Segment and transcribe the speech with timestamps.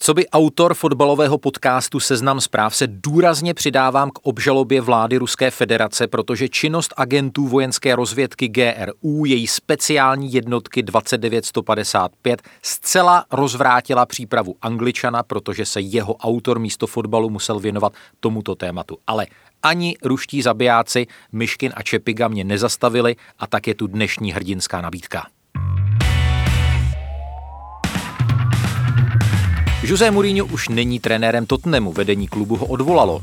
[0.00, 6.06] Co by autor fotbalového podcastu Seznam zpráv se důrazně přidávám k obžalobě vlády Ruské federace,
[6.06, 15.66] protože činnost agentů vojenské rozvědky GRU, její speciální jednotky 29155, zcela rozvrátila přípravu Angličana, protože
[15.66, 18.98] se jeho autor místo fotbalu musel věnovat tomuto tématu.
[19.06, 19.26] Ale
[19.62, 25.26] ani ruští zabijáci Myškin a Čepiga mě nezastavili a tak je tu dnešní hrdinská nabídka.
[29.82, 33.22] Jose Mourinho už není trenérem Tottenhamu, vedení klubu ho odvolalo.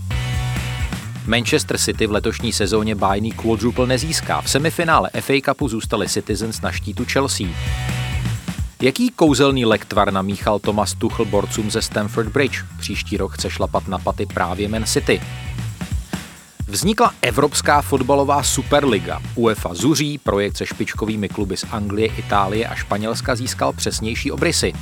[1.26, 4.42] Manchester City v letošní sezóně bájný quadruple nezíská.
[4.42, 7.48] V semifinále FA Cupu zůstali Citizens na štítu Chelsea.
[8.82, 12.64] Jaký kouzelný lektvar namíchal Thomas Tuchel borcům ze Stamford Bridge?
[12.80, 15.22] Příští rok chce šlapat na paty právě Man City.
[16.68, 19.22] Vznikla Evropská fotbalová superliga.
[19.36, 24.74] UEFA zuří, projekt se špičkovými kluby z Anglie, Itálie a Španělska získal přesnější obrysy.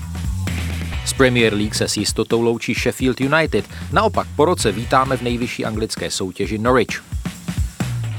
[1.06, 5.66] Z Premier League se s jistotou loučí Sheffield United, naopak po roce vítáme v nejvyšší
[5.66, 7.04] anglické soutěži Norwich.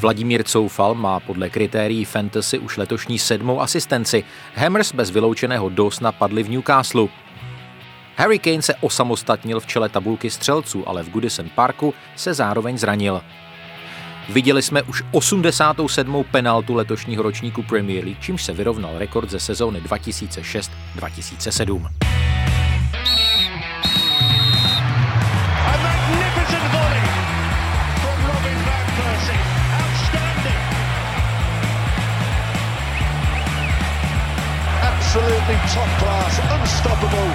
[0.01, 4.25] Vladimír Coufal má podle kritérií Fantasy už letošní sedmou asistenci.
[4.55, 7.09] Hammers bez vyloučeného dosna padli v Newcastle.
[8.17, 13.21] Harry Kane se osamostatnil v čele tabulky střelců, ale v Goodison Parku se zároveň zranil.
[14.29, 16.25] Viděli jsme už 87.
[16.31, 21.89] penaltu letošního ročníku Premier League, čímž se vyrovnal rekord ze sezóny 2006-2007.
[35.75, 37.31] Top class, unstoppable.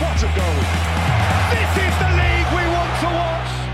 [0.00, 0.60] What a goal!
[1.50, 3.64] This is the league we want to watch.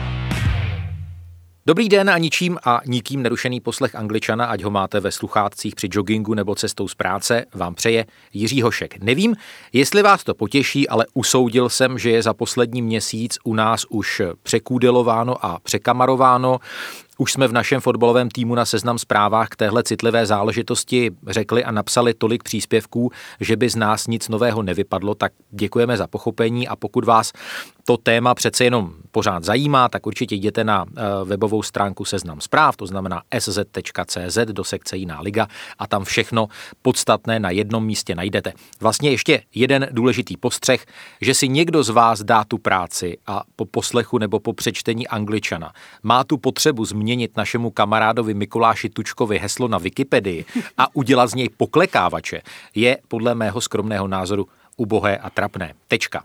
[1.66, 5.88] Dobrý den a ničím a nikým nerušený poslech Angličana, ať ho máte ve sluchátcích při
[5.90, 9.02] joggingu nebo cestou z práce, vám přeje Jiří Hošek.
[9.02, 9.36] Nevím,
[9.72, 14.22] jestli vás to potěší, ale usoudil jsem, že je za poslední měsíc u nás už
[14.42, 16.58] překůdelováno a překamarováno.
[17.20, 21.70] Už jsme v našem fotbalovém týmu na seznam zprávách k téhle citlivé záležitosti řekli a
[21.70, 23.10] napsali tolik příspěvků,
[23.40, 27.32] že by z nás nic nového nevypadlo, tak děkujeme za pochopení a pokud vás
[27.84, 32.76] to téma přece jenom pořád zajímá, tak určitě jděte na eh, webovou stránku Seznam zpráv,
[32.76, 35.46] to znamená sz.cz do sekce Jiná liga
[35.78, 36.48] a tam všechno
[36.82, 38.52] podstatné na jednom místě najdete.
[38.80, 40.86] Vlastně ještě jeden důležitý postřeh,
[41.20, 45.72] že si někdo z vás dá tu práci a po poslechu nebo po přečtení Angličana
[46.02, 50.44] má tu potřebu změnit našemu kamarádovi Mikuláši Tučkovi heslo na Wikipedii
[50.78, 52.42] a udělat z něj poklekávače,
[52.74, 55.74] je podle mého skromného názoru ubohé a trapné.
[55.88, 56.22] Tečka.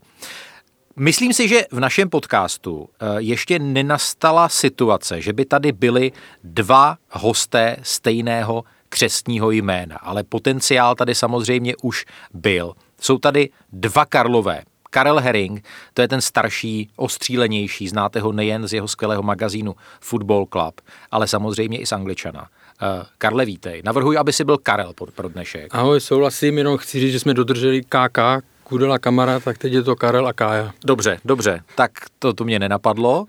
[0.96, 6.12] Myslím si, že v našem podcastu eh, ještě nenastala situace, že by tady byli
[6.44, 12.74] dva hosté stejného křestního jména, ale potenciál tady samozřejmě už byl.
[13.02, 14.64] Jsou tady dva Karlové.
[14.96, 15.64] Karel Herring,
[15.94, 21.28] to je ten starší, ostřílenější, znáte ho nejen z jeho skvělého magazínu Football Club, ale
[21.28, 22.42] samozřejmě i z Angličana.
[22.42, 23.82] Uh, Karle, vítej.
[23.86, 25.76] Navrhuji, aby si byl Karel pro dnešek.
[25.76, 28.20] Ahoj, souhlasím, jenom chci říct, že jsme dodrželi KK,
[28.64, 30.72] Kudela Kamara, tak teď je to Karel a Kája.
[30.86, 33.20] Dobře, dobře, tak to, to mě nenapadlo.
[33.20, 33.28] Uh,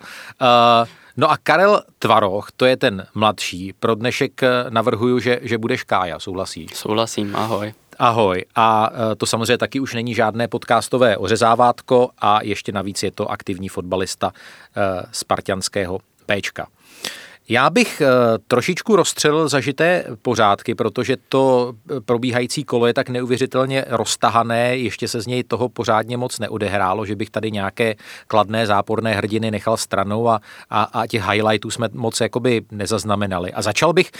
[1.16, 3.72] no a Karel Tvaroch, to je ten mladší.
[3.80, 6.74] Pro dnešek eh, navrhuju, že, že budeš Kája, souhlasíš?
[6.74, 7.72] Souhlasím, ahoj.
[7.98, 8.44] Ahoj.
[8.54, 13.30] A uh, to samozřejmě taky už není žádné podcastové ořezávátko a ještě navíc je to
[13.30, 16.66] aktivní fotbalista uh, spartianského Péčka.
[17.48, 18.06] Já bych eh,
[18.48, 25.20] trošičku rozstřelil zažité pořádky, protože to eh, probíhající kolo je tak neuvěřitelně roztahané, ještě se
[25.20, 27.94] z něj toho pořádně moc neodehrálo, že bych tady nějaké
[28.28, 30.40] kladné záporné hrdiny nechal stranou a,
[30.70, 33.52] a, a těch highlightů jsme moc jakoby nezaznamenali.
[33.52, 34.10] A začal bych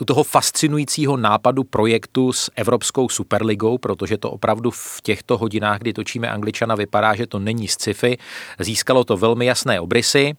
[0.00, 5.92] u toho fascinujícího nápadu projektu s Evropskou superligou, protože to opravdu v těchto hodinách, kdy
[5.92, 8.18] točíme Angličana, vypadá, že to není sci-fi.
[8.58, 10.34] Získalo to velmi jasné obrysy.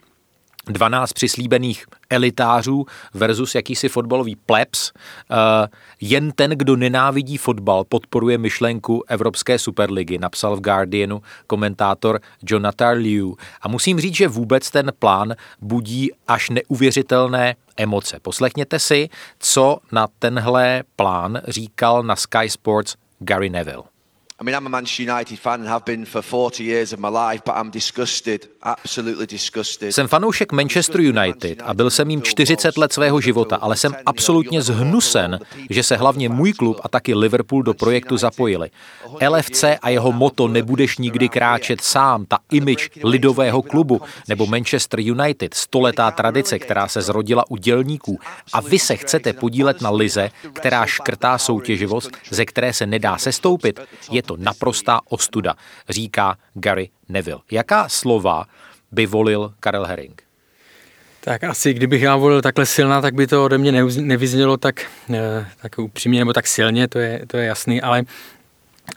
[0.67, 4.91] 12 přislíbených elitářů versus jakýsi fotbalový plebs.
[4.91, 5.37] Uh,
[6.01, 12.19] jen ten, kdo nenávidí fotbal, podporuje myšlenku Evropské superligy, napsal v Guardianu komentátor
[12.49, 13.37] Jonathan Liu.
[13.61, 18.19] A musím říct, že vůbec ten plán budí až neuvěřitelné emoce.
[18.21, 19.09] Poslechněte si,
[19.39, 23.94] co na tenhle plán říkal na Sky Sports Gary Neville.
[24.41, 27.07] I mean, I'm a Manchester United fan and have been for 40 years of my
[27.07, 29.93] life, but I'm disgusted, absolutely disgusted.
[29.93, 34.61] Jsem fanoušek Manchester United a byl jsem jim 40 let svého života, ale jsem absolutně
[34.61, 35.39] zhnusen,
[35.69, 38.69] že se hlavně můj klub a taky Liverpool do projektu zapojili.
[39.29, 45.53] LFC a jeho moto nebudeš nikdy kráčet sám, ta image lidového klubu, nebo Manchester United,
[45.53, 48.19] stoletá tradice, která se zrodila u dělníků.
[48.53, 53.79] A vy se chcete podílet na lize, která škrtá soutěživost, ze které se nedá sestoupit.
[54.11, 55.55] Je to naprostá ostuda,
[55.89, 57.41] říká Gary Neville.
[57.51, 58.45] Jaká slova
[58.91, 60.25] by volil Karel Herring?
[61.25, 65.47] Tak asi, kdybych já volil takhle silná, tak by to ode mě nevyznělo tak, eh,
[65.61, 68.03] tak upřímně nebo tak silně, to je, to je jasný, ale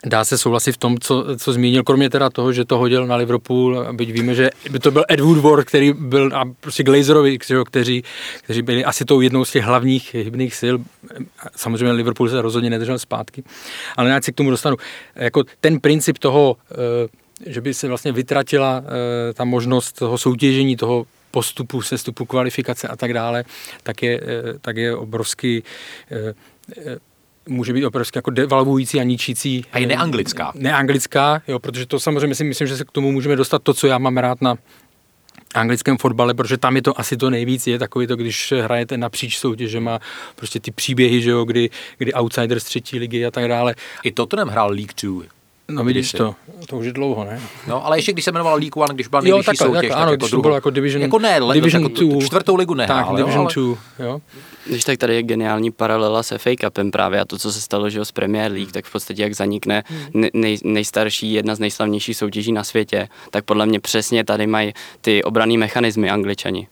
[0.05, 3.15] Dá se souhlasit v tom, co, co zmínil, kromě teda toho, že to hodil na
[3.15, 8.03] Liverpool, byť víme, že by to byl Ed Woodward, který byl a prostě Glazerovi, kteří,
[8.43, 10.75] kteří byli asi tou jednou z těch hlavních hybných sil.
[11.55, 13.43] Samozřejmě Liverpool se rozhodně nedržel zpátky,
[13.97, 14.77] ale já si k tomu dostanu.
[15.15, 20.75] Jako ten princip toho, eh, že by se vlastně vytratila eh, ta možnost toho soutěžení,
[20.75, 23.43] toho postupu, sestupu, kvalifikace a tak dále,
[23.83, 25.63] tak je, eh, tak je obrovský
[27.49, 29.65] může být opravdu jako devalvující a ničící.
[29.71, 30.51] A je neanglická.
[30.55, 33.87] Neanglická, jo, protože to samozřejmě si myslím, že se k tomu můžeme dostat to, co
[33.87, 34.57] já mám rád na
[35.55, 39.37] anglickém fotbale, protože tam je to asi to nejvíc, je takový to, když hrajete napříč
[39.37, 39.99] soutěžem a
[40.35, 43.75] prostě ty příběhy, že jo, kdy, kdy outsider z třetí ligy a tak dále.
[44.03, 45.38] I Tottenham hrál League 2
[45.69, 46.35] No vidíš to,
[46.67, 47.41] to už je dlouho, ne?
[47.67, 49.89] No, ale ještě když se jmenoval League One, když byla nejvyšší jo, takhle, soutěž, takhle,
[49.89, 52.73] tak ano, jako když to bylo jako Division, jako ne, Division jako two, čtvrtou ligu
[52.73, 54.21] nehrál, tak, Division 2, jo.
[54.65, 57.89] Když tak tady je geniální paralela se FA Cupem právě a to, co se stalo
[57.89, 59.83] že s Premier League, tak v podstatě jak zanikne
[60.33, 65.23] nej, nejstarší, jedna z nejslavnějších soutěží na světě, tak podle mě přesně tady mají ty
[65.23, 66.67] obraný mechanismy angličani.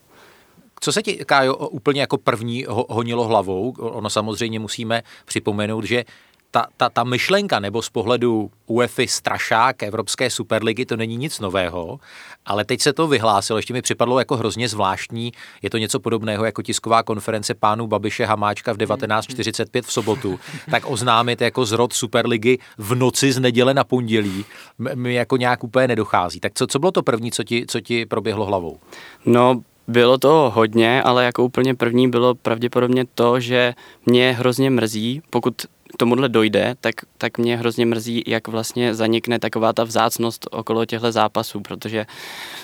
[0.79, 3.73] Co se ti, Kájo, úplně jako první honilo hlavou?
[3.79, 6.05] Ono samozřejmě musíme připomenout, že
[6.51, 11.99] ta, ta, ta myšlenka nebo z pohledu UEFA strašák Evropské superligy to není nic nového,
[12.45, 16.45] ale teď se to vyhlásilo, ještě mi připadlo jako hrozně zvláštní, je to něco podobného
[16.45, 20.39] jako tisková konference pánů Babiše Hamáčka v 1945 v sobotu,
[20.71, 24.45] tak oznámit jako zrod superligy v noci z neděle na pondělí
[24.77, 26.39] mi jako nějak úplně nedochází.
[26.39, 28.77] Tak co, co bylo to první, co ti, co ti proběhlo hlavou?
[29.25, 33.73] No, bylo to hodně, ale jako úplně první bylo pravděpodobně to, že
[34.05, 35.53] mě hrozně mrzí, pokud
[35.97, 41.11] tomuhle dojde, tak, tak mě hrozně mrzí, jak vlastně zanikne taková ta vzácnost okolo těchto
[41.11, 42.05] zápasů, protože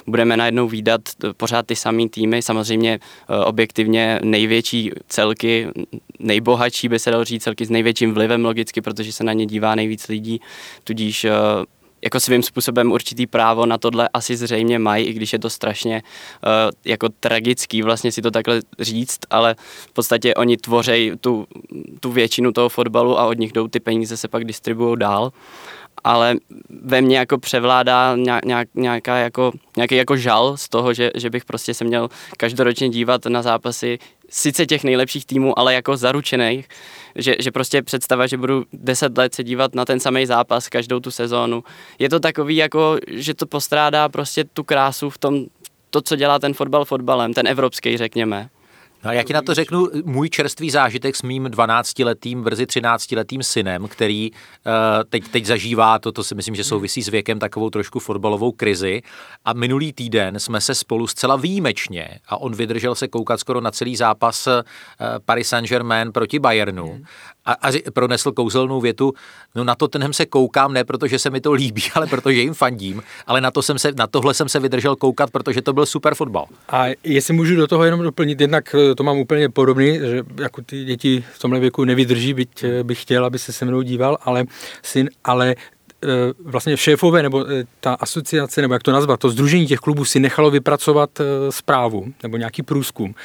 [0.07, 1.01] budeme najednou výdat
[1.37, 5.67] pořád ty samé týmy, samozřejmě eh, objektivně největší celky,
[6.19, 9.75] nejbohatší by se dalo říct celky s největším vlivem logicky, protože se na ně dívá
[9.75, 10.41] nejvíc lidí,
[10.83, 11.31] tudíž eh,
[12.03, 16.03] jako svým způsobem určitý právo na tohle asi zřejmě mají, i když je to strašně
[16.45, 19.55] uh, jako tragický vlastně si to takhle říct, ale
[19.89, 21.47] v podstatě oni tvořejí tu,
[21.99, 25.31] tu většinu toho fotbalu a od nich jdou ty peníze se pak distribuují dál.
[26.03, 26.35] Ale
[26.69, 31.45] ve mně jako převládá nějak, nějaká jako, nějaký jako žal z toho, že, že bych
[31.45, 33.99] prostě se měl každoročně dívat na zápasy
[34.33, 36.67] sice těch nejlepších týmů, ale jako zaručených,
[37.15, 40.99] že, že prostě představa, že budu deset let se dívat na ten samý zápas každou
[40.99, 41.63] tu sezónu.
[41.99, 45.45] Je to takový jako, že to postrádá prostě tu krásu v tom,
[45.89, 48.49] to, co dělá ten fotbal fotbalem, ten evropský, řekněme.
[49.03, 53.43] No a já ti na to řeknu můj čerstvý zážitek s mým 12-letým, brzy 13-letým
[53.43, 54.37] synem, který uh,
[55.09, 59.01] teď, teď zažívá, to, to si myslím, že souvisí s věkem, takovou trošku fotbalovou krizi.
[59.45, 63.71] A minulý týden jsme se spolu zcela výjimečně, a on vydržel se koukat skoro na
[63.71, 64.53] celý zápas uh,
[65.25, 66.87] Paris Saint-Germain proti Bayernu.
[66.87, 67.03] Hmm
[67.45, 69.13] a, a pronesl kouzelnou větu,
[69.55, 72.53] no na to tenhle se koukám, ne protože se mi to líbí, ale protože jim
[72.53, 75.85] fandím, ale na, to jsem se, na tohle jsem se vydržel koukat, protože to byl
[75.85, 76.45] super fotbal.
[76.69, 80.61] A jestli můžu do toho jenom doplnit, jednak eh, to mám úplně podobný, že jako
[80.61, 84.17] ty děti v tomhle věku nevydrží, byť eh, bych chtěl, aby se se mnou díval,
[84.21, 84.45] ale
[84.83, 85.55] syn, ale
[86.03, 86.07] eh,
[86.45, 87.45] vlastně šéfové nebo
[87.79, 91.09] ta asociace, nebo jak to nazvat, to združení těch klubů si nechalo vypracovat
[91.49, 93.15] zprávu nebo nějaký průzkum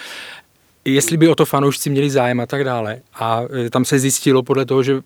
[0.95, 3.00] jestli by o to fanoušci měli zájem a tak dále.
[3.14, 5.00] A e, tam se zjistilo podle toho, že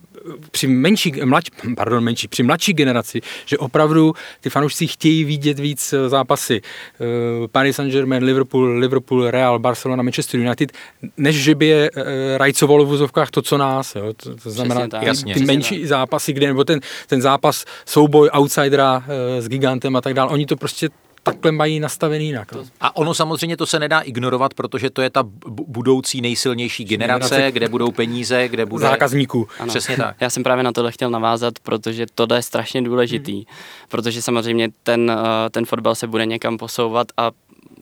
[0.51, 5.93] při menší, mladší, pardon, menší, při mladší generaci, že opravdu ty fanoušci chtějí vidět víc
[5.93, 6.61] e, zápasy.
[6.61, 10.73] E, Paris Saint-Germain, Liverpool, Liverpool, Real, Barcelona, Manchester United,
[11.17, 11.91] než že by je
[12.37, 13.95] rajcovalo v vozovkách to, co nás.
[13.95, 14.13] Jo.
[14.17, 15.35] To, to znamená ty, Jasně.
[15.35, 19.05] ty menší zápasy, kde, nebo ten, ten zápas, souboj outsidera
[19.39, 20.89] s gigantem a tak dále, oni to prostě
[21.23, 22.53] takhle mají nastavený jinak.
[22.53, 22.65] No.
[22.81, 25.23] A ono samozřejmě to se nedá ignorovat, protože to je ta
[25.67, 28.83] budoucí nejsilnější generace, generace, kde budou peníze, kde bude...
[28.83, 29.49] Zákazníků.
[29.59, 29.69] Ano.
[29.69, 30.17] Přesně tak.
[30.21, 33.45] Já jsem právě na tohle chtěl navázat, protože tohle je strašně důležitý, hmm.
[33.89, 37.31] protože samozřejmě ten, eh, ten fotbal se bude někam posouvat a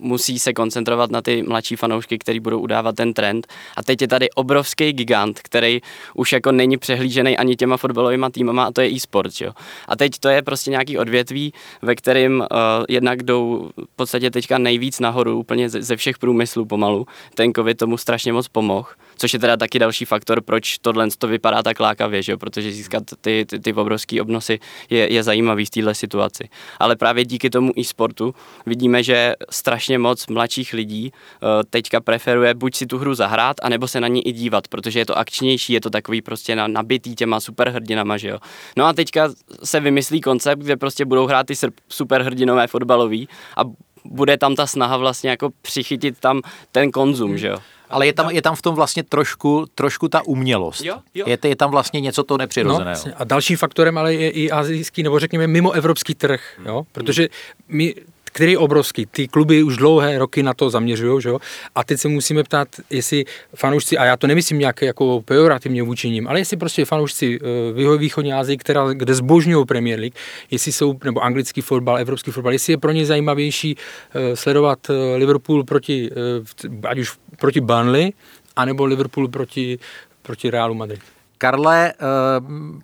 [0.00, 3.46] musí se koncentrovat na ty mladší fanoušky, který budou udávat ten trend.
[3.76, 5.80] A teď je tady obrovský gigant, který
[6.14, 9.32] už jako není přehlížený ani těma fotbalovými týmama a to je e-sport.
[9.40, 9.52] Jo?
[9.88, 11.52] A teď to je prostě nějaký odvětví,
[11.82, 12.46] ve kterým uh,
[12.88, 17.06] jednak jdou v podstatě teďka nejvíc nahoru úplně ze, ze všech průmyslů pomalu.
[17.34, 18.88] Ten covid tomu strašně moc pomohl
[19.20, 22.38] což je teda taky další faktor, proč tohle to vypadá tak lákavě, že jo?
[22.38, 24.58] protože získat ty, ty, ty obrovské obnosy
[24.90, 26.48] je, je zajímavý v této situaci.
[26.78, 28.34] Ale právě díky tomu e-sportu
[28.66, 33.88] vidíme, že strašně moc mladších lidí uh, teďka preferuje buď si tu hru zahrát, anebo
[33.88, 37.14] se na ní i dívat, protože je to akčnější, je to takový prostě na, nabitý
[37.14, 38.38] těma superhrdinama, že jo.
[38.76, 39.28] No a teďka
[39.64, 41.54] se vymyslí koncept, kde prostě budou hrát ty
[41.88, 43.62] superhrdinové fotbalový a
[44.04, 46.40] bude tam ta snaha vlastně jako přichytit tam
[46.72, 47.56] ten konzum, že jo.
[47.90, 50.84] Ale je tam, je tam v tom vlastně trošku, trošku ta umělost.
[50.84, 51.24] Jo, jo.
[51.28, 53.02] Je, je tam vlastně něco to nepřirozeného.
[53.06, 56.82] No, a dalším faktorem ale je i azijský, nebo řekněme mimo evropský trh, jo?
[56.92, 57.28] protože
[57.68, 57.94] my
[58.32, 59.06] který je obrovský.
[59.06, 61.38] Ty kluby už dlouhé roky na to zaměřují, že jo?
[61.74, 66.10] A teď se musíme ptát, jestli fanoušci, a já to nemyslím nějak jako pejorativně vůči
[66.10, 67.38] ním, ale jestli prostě fanoušci
[67.72, 70.14] v východní Asii, která, kde zbožňují Premier League,
[70.50, 74.96] jestli jsou, nebo anglický fotbal, evropský fotbal, jestli je pro ně zajímavější uh, sledovat uh,
[75.16, 78.12] Liverpool proti, uh, ať už proti Burnley,
[78.56, 79.78] anebo Liverpool proti,
[80.22, 81.00] proti Realu Madrid.
[81.38, 82.80] Karle, uh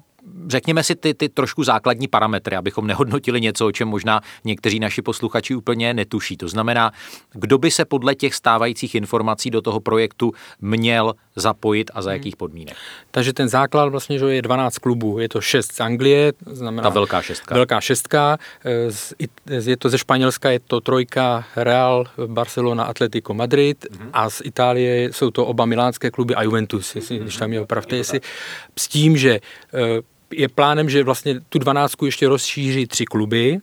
[0.48, 5.02] řekněme si ty, ty trošku základní parametry, abychom nehodnotili něco, o čem možná někteří naši
[5.02, 6.36] posluchači úplně netuší.
[6.36, 6.92] To znamená,
[7.32, 12.16] kdo by se podle těch stávajících informací do toho projektu měl zapojit a za hmm.
[12.16, 12.76] jakých podmínek.
[13.10, 16.88] Takže ten základ vlastně, že je 12 klubů, je to 6 z Anglie, znamená Ta
[16.88, 17.54] velká šestka.
[17.54, 18.38] Velká šestka,
[19.48, 24.10] je to ze Španělska, je to trojka Real, Barcelona, Atletico Madrid hmm.
[24.12, 27.96] a z Itálie jsou to oba milánské kluby a Juventus, jestli, když tam je opravdu,
[27.96, 28.20] jestli,
[28.78, 29.40] s tím, že
[29.74, 30.02] eh,
[30.32, 33.60] je plánem, že vlastně tu dvanáctku ještě rozšíří tři kluby,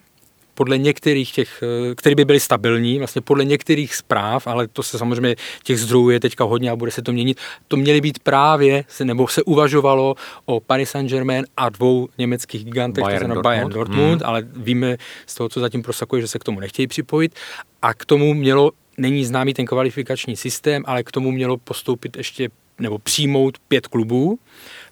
[0.55, 4.97] podle některých těch, eh, které by byly stabilní, vlastně podle některých zpráv, ale to se
[4.97, 8.83] samozřejmě těch zdrojů je teďka hodně a bude se to měnit, to měly být právě,
[9.03, 10.15] nebo se uvažovalo
[10.45, 14.29] o Paris Saint-Germain a dvou německých gigantech, Bayern, to Bayern Dortmund, Dortmund hmm.
[14.29, 17.35] ale víme z toho, co zatím prosakuje, že se k tomu nechtějí připojit.
[17.81, 22.49] A k tomu mělo, není známý ten kvalifikační systém, ale k tomu mělo postoupit ještě
[22.79, 24.39] nebo přijmout pět klubů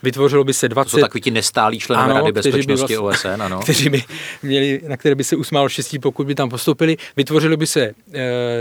[0.04, 0.92] vytvořilo by se 20...
[0.92, 3.60] To jsou takový ti nestálí členové Rady bezpečnosti vlastně, OSN, ano.
[3.64, 4.04] Kteří by
[4.44, 6.98] měli, na které by se usmálo štěstí, pokud by tam postoupili.
[7.18, 7.94] Vytvořily by se e,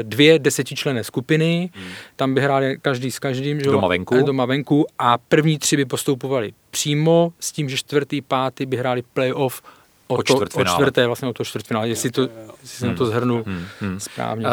[0.02, 1.88] dvě desetičlené skupiny, hmm.
[2.16, 3.60] tam by hráli každý s každým.
[3.60, 3.70] Že?
[3.70, 4.14] Doma venku.
[4.14, 8.76] E, doma venku a první tři by postupovali přímo s tím, že čtvrtý, pátý by
[8.76, 9.62] hráli playoff
[10.06, 12.22] o, o, to, o čtvrté, vlastně o to čtvrtfinále, jestli, to,
[12.62, 12.98] jestli jsem hmm.
[12.98, 13.64] to zhrnul hmm.
[13.80, 14.00] Hmm.
[14.00, 14.46] správně.
[14.46, 14.52] Uh,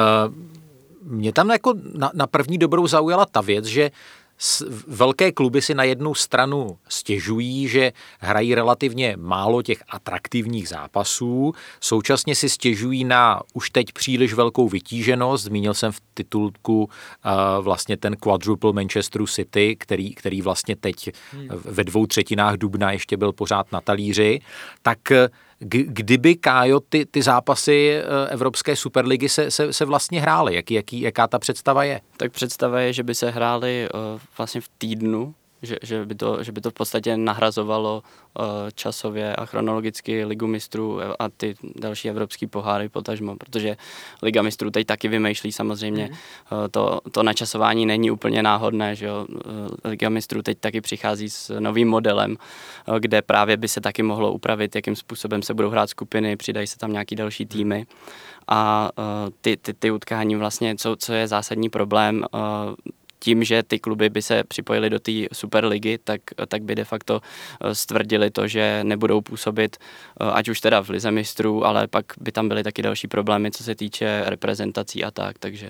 [1.02, 3.92] mě tam jako na, na první dobrou zaujala ta věc, že
[4.88, 12.36] velké kluby si na jednu stranu stěžují, že hrají relativně málo těch atraktivních zápasů, současně
[12.36, 15.44] si stěžují na už teď příliš velkou vytíženost.
[15.44, 16.90] Zmínil jsem v titulku uh,
[17.64, 21.48] vlastně ten quadruple Manchesteru City, který, který vlastně teď hmm.
[21.66, 24.40] ve dvou třetinách dubna ještě byl pořád na talíři.
[24.82, 25.00] Tak
[25.60, 31.02] Kdyby, Kájo, ty, ty zápasy eh, Evropské superligy se, se, se vlastně hrály, jaký, jaký,
[31.02, 32.02] jaká ta představa je?
[32.18, 36.44] Tak představa je, že by se hrály uh, vlastně v týdnu, že, že, by to,
[36.44, 38.04] že by to v podstatě nahrazovalo
[38.40, 38.46] uh,
[38.76, 43.78] časově a chronologicky Ligu mistrů a ty další evropský poháry potažmo, protože
[44.22, 46.04] Liga mistrů teď taky vymýšlí samozřejmě.
[46.04, 46.58] Mm.
[46.58, 49.26] Uh, to, to načasování není úplně náhodné, že jo?
[49.30, 49.42] Uh,
[49.84, 52.38] Liga mistrů teď taky přichází s novým modelem,
[52.88, 56.68] uh, kde právě by se taky mohlo upravit, jakým způsobem se budou hrát skupiny, přidají
[56.68, 57.86] se tam nějaký další týmy
[58.48, 59.06] a uh,
[59.42, 62.40] ty, ty, ty utkání vlastně, co, co je zásadní problém, uh,
[63.20, 67.22] tím, že ty kluby by se připojily do té Superligy, tak, tak by de facto
[67.62, 72.06] eh, stvrdili to, že nebudou působit, eh, ať už teda v lize mistrů, ale pak
[72.20, 75.70] by tam byly taky další problémy, co se týče reprezentací a tak, takže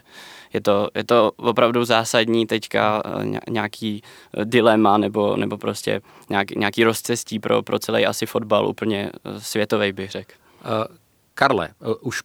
[0.54, 4.02] je to, je to opravdu zásadní teďka eh, nějaký
[4.44, 10.12] dilema nebo, nebo prostě nějak, nějaký rozcestí pro, pro celý asi fotbal, úplně světový bych
[10.12, 10.34] řekl.
[11.34, 11.70] Karle,
[12.02, 12.22] už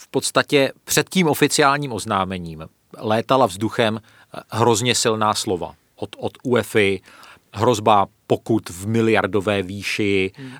[0.00, 4.00] v podstatě před tím oficiálním oznámením létala vzduchem
[4.50, 7.00] hrozně silná slova od, od UEFI,
[7.54, 10.52] hrozba pokud v miliardové výši, hmm.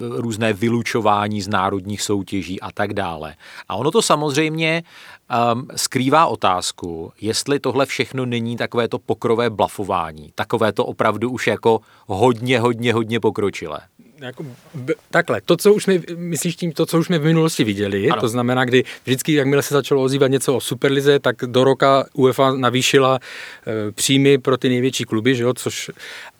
[0.00, 3.34] různé vylučování z národních soutěží a tak dále.
[3.68, 4.82] A ono to samozřejmě
[5.54, 11.46] um, skrývá otázku, jestli tohle všechno není takové to pokrové blafování, takové to opravdu už
[11.46, 13.80] jako hodně, hodně, hodně pokročilé
[14.22, 14.46] jako,
[15.10, 18.20] takhle, to, co už my, myslíš tím, to, co už jsme v minulosti viděli, ano.
[18.20, 22.54] to znamená, kdy vždycky, jakmile se začalo ozývat něco o Superlize, tak do roka UEFA
[22.54, 25.90] navýšila e, příjmy pro ty největší kluby, že jo, což,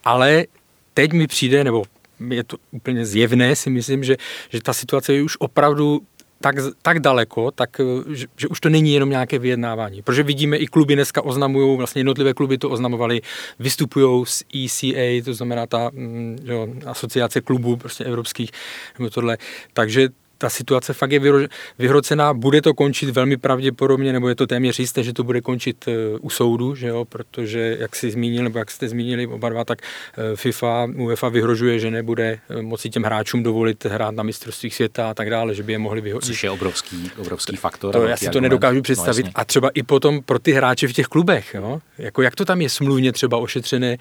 [0.03, 0.45] ale
[0.93, 1.83] teď mi přijde, nebo
[2.29, 4.17] je to úplně zjevné, si myslím, že,
[4.49, 6.01] že ta situace je už opravdu
[6.43, 10.01] tak, tak daleko, tak, eh, že, že už to není jenom nějaké vyjednávání.
[10.01, 13.21] Protože vidíme, i kluby dneska oznamují, vlastně jednotlivé kluby to oznamovali,
[13.59, 18.51] vystupují z ECA, to znamená ta mm, jo, asociace klubů prostě evropských,
[18.99, 19.37] nebo tohle.
[19.73, 20.09] Takže
[20.43, 21.47] ta situace fakt je
[21.79, 25.87] vyhrocená, bude to končit velmi pravděpodobně, nebo je to téměř jisté, že to bude končit
[25.87, 27.05] eh, u soudu, že jo?
[27.05, 31.79] protože jak si zmínil, nebo jak jste zmínili oba dva, tak eh, FIFA, UEFA vyhrožuje,
[31.79, 35.63] že nebude eh, moci těm hráčům dovolit hrát na mistrovství světa a tak dále, že
[35.63, 36.27] by je mohli vyhodit.
[36.27, 37.93] Což je obrovský, obrovský faktor.
[37.93, 39.25] To já si to nedokážu představit.
[39.25, 41.79] No, a třeba i potom pro ty hráče v těch klubech, jo?
[41.97, 43.97] Jako jak to tam je smluvně třeba ošetřené,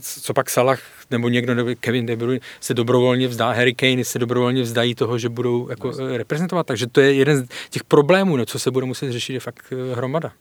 [0.00, 0.80] co pak Salah
[1.10, 5.18] nebo někdo, nebo Kevin De Bruyne se dobrovolně vzdá, Harry Kane se dobrovolně vzdají toho,
[5.18, 6.66] že budou jako reprezentovat.
[6.66, 9.72] Takže to je jeden z těch problémů, no, co se bude muset řešit, je fakt
[9.72, 10.32] eh, hromada.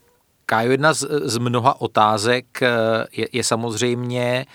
[0.45, 2.69] Kájo, jedna z, z mnoha otázek eh,
[3.11, 4.45] je, je samozřejmě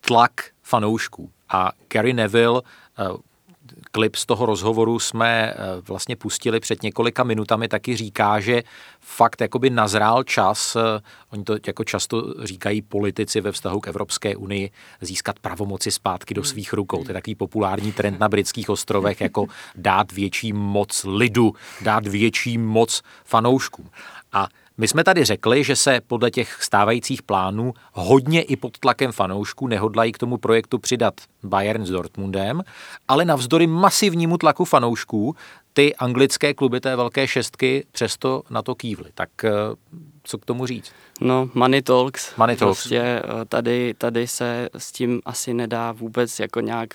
[0.00, 1.30] tlak fanoušků.
[1.48, 2.62] A Gary Neville
[3.96, 5.56] klip z toho rozhovoru jsme eh,
[5.88, 8.62] vlastně pustili před několika minutami, taky říká, že
[9.00, 11.00] fakt jakoby nazrál čas, eh,
[11.32, 16.44] oni to jako často říkají politici ve vztahu k Evropské unii, získat pravomoci zpátky do
[16.44, 17.04] svých rukou.
[17.04, 22.58] To je takový populární trend na britských ostrovech, jako dát větší moc lidu, dát větší
[22.58, 23.90] moc fanouškům.
[24.32, 29.12] A my jsme tady řekli, že se podle těch stávajících plánů hodně i pod tlakem
[29.12, 32.62] fanoušků nehodlají k tomu projektu přidat Bayern s Dortmundem,
[33.08, 35.36] ale navzdory masivnímu tlaku fanoušků
[35.72, 39.10] ty anglické kluby té velké šestky přesto na to kývly.
[39.14, 39.50] Tak eh,
[40.22, 40.92] co k tomu říct?
[41.20, 42.36] No, money talks.
[42.36, 42.80] Money talks.
[42.80, 46.94] Prostě eh, tady, tady se s tím asi nedá vůbec jako nějak,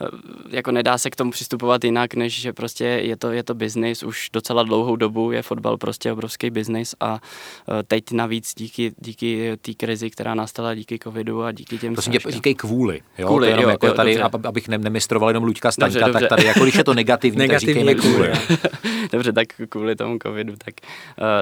[0.00, 0.06] eh,
[0.48, 4.02] jako nedá se k tomu přistupovat jinak, než že prostě je to, je to business,
[4.02, 7.20] už docela dlouhou dobu je fotbal prostě obrovský business a
[7.68, 11.92] eh, teď navíc díky, díky té krizi, která nastala díky covidu a díky těm...
[11.92, 13.26] Prosím tě, říkej kvůli, jo?
[13.26, 14.48] Kvůli, to jenom jo, jako jo, tady, dobře.
[14.48, 16.20] abych ne, nemistroval jenom Luďka Staňka, dobře, dobře.
[16.20, 18.32] tak tady, jako když je to negativní, negativní tak říkejme kvůli.
[19.12, 20.74] dobře, tak kvůli tomu covidu, tak,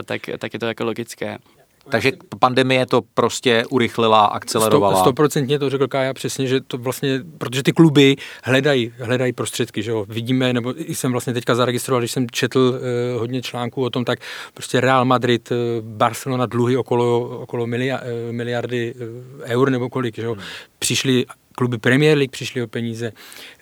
[0.05, 1.39] tak, tak je to jako logické.
[1.91, 5.01] Takže pandemie to prostě urychlila, akcelerovala.
[5.01, 9.91] Stoprocentně to řekl Kája přesně, že to vlastně, protože ty kluby hledají, hledají prostředky, že
[9.91, 10.05] jo.
[10.09, 14.19] Vidíme, nebo jsem vlastně teďka zaregistroval, když jsem četl eh, hodně článků o tom, tak
[14.55, 18.95] prostě Real Madrid, eh, Barcelona dluhy okolo, okolo miliard, eh, miliardy
[19.45, 20.33] eh, eur nebo kolik, že jo.
[20.33, 20.43] Hmm.
[20.79, 21.27] Přišli
[21.61, 23.13] kluby Premier League přišly o peníze.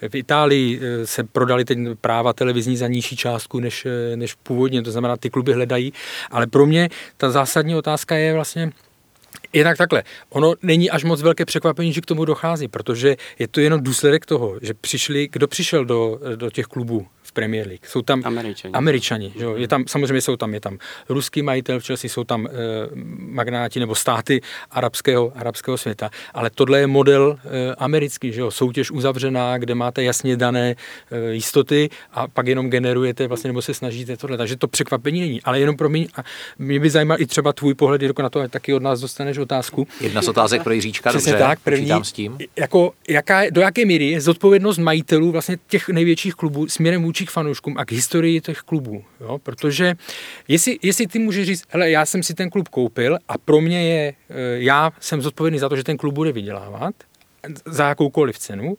[0.08, 4.82] V Itálii eh, se prodali teď práva televizní za nižší částku než, eh, než původně,
[4.82, 5.92] to znamená, ty kluby hledají.
[6.30, 8.70] Ale pro mě ta zásadní otázka je vlastně,
[9.52, 13.60] Jinak takhle, ono není až moc velké překvapení, že k tomu dochází, protože je to
[13.60, 17.86] jenom důsledek toho, že přišli, kdo přišel do, do těch klubů v Premier League.
[17.86, 18.74] Jsou tam Američani.
[18.74, 19.56] Američani jo.
[19.56, 22.50] Je tam, samozřejmě jsou tam, je tam ruský majitel v Chelsea, jsou tam e,
[23.18, 28.50] magnáti nebo státy arabského, arabského světa, ale tohle je model e, americký, že jo.
[28.50, 30.70] soutěž uzavřená, kde máte jasně dané
[31.10, 34.36] e, jistoty a pak jenom generujete vlastně nebo se snažíte tohle.
[34.36, 36.22] Takže to překvapení není, ale jenom pro mě, a
[36.58, 39.37] mě by zajímal i třeba tvůj pohled, jako na to, ať taky od nás dostaneš
[39.38, 39.86] otázku.
[40.00, 42.38] Jedna z otázek pro Jiříčka, Přesně dobře, tak, první, s tím.
[42.56, 47.30] Jako, jaká, do jaké míry je zodpovědnost majitelů vlastně těch největších klubů směrem vůči k
[47.30, 49.04] fanouškům a k historii těch klubů.
[49.20, 49.38] Jo?
[49.42, 49.94] Protože
[50.48, 53.88] jestli, jestli ty můžeš říct, hele, já jsem si ten klub koupil a pro mě
[53.88, 56.94] je, eh, já jsem zodpovědný za to, že ten klub bude vydělávat,
[57.64, 58.76] za jakoukoliv cenu,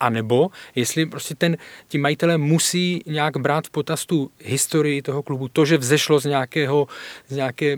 [0.00, 1.56] anebo jestli prostě ten,
[1.88, 6.24] ti majitelé musí nějak brát v potaz tu historii toho klubu, to, že vzešlo z
[6.24, 6.88] nějakého,
[7.28, 7.76] z nějaké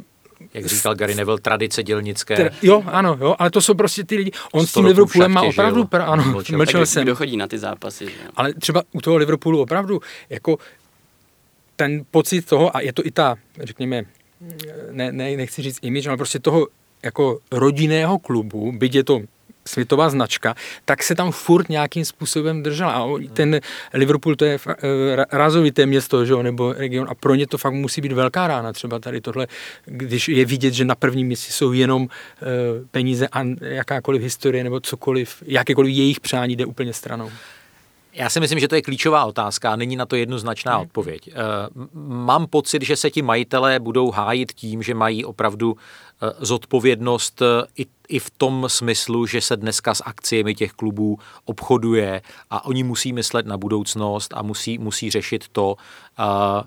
[0.54, 2.36] jak říkal Gary Neville, tradice dělnické.
[2.36, 4.30] Teda, jo, ano, jo, ale to jsou prostě ty lidi.
[4.52, 7.02] On s tím Liverpoolem má opravdu, pra, ano, mlčel, mlčel jsem.
[7.02, 8.06] Kdo chodí na ty zápasy.
[8.06, 8.12] Že?
[8.36, 10.00] Ale třeba u toho Liverpoolu opravdu,
[10.30, 10.58] jako
[11.76, 14.02] ten pocit toho, a je to i ta, řekněme,
[14.90, 16.66] ne, ne, nechci říct image, ale prostě toho
[17.02, 19.20] jako rodinného klubu, byť je to
[19.66, 22.92] světová značka, tak se tam furt nějakým způsobem držela.
[22.92, 23.60] A ten
[23.94, 24.76] Liverpool to je eh,
[25.32, 28.72] rázovité město, že, nebo region a pro ně to fakt musí být velká rána.
[28.72, 29.46] Třeba tady tohle,
[29.84, 32.46] když je vidět, že na prvním místě jsou jenom eh,
[32.90, 37.30] peníze a jakákoliv historie nebo cokoliv, jakékoliv jejich přání jde úplně stranou.
[38.14, 40.82] Já si myslím, že to je klíčová otázka a není na to jednoznačná hmm.
[40.82, 41.28] odpověď.
[41.28, 41.34] Eh,
[42.04, 45.76] mám pocit, že se ti majitelé budou hájit tím, že mají opravdu
[46.38, 52.22] zodpovědnost eh, i, i v tom smyslu, že se dneska s akciemi těch klubů obchoduje
[52.50, 55.76] a oni musí myslet na budoucnost a musí, musí řešit to,
[56.18, 56.22] eh,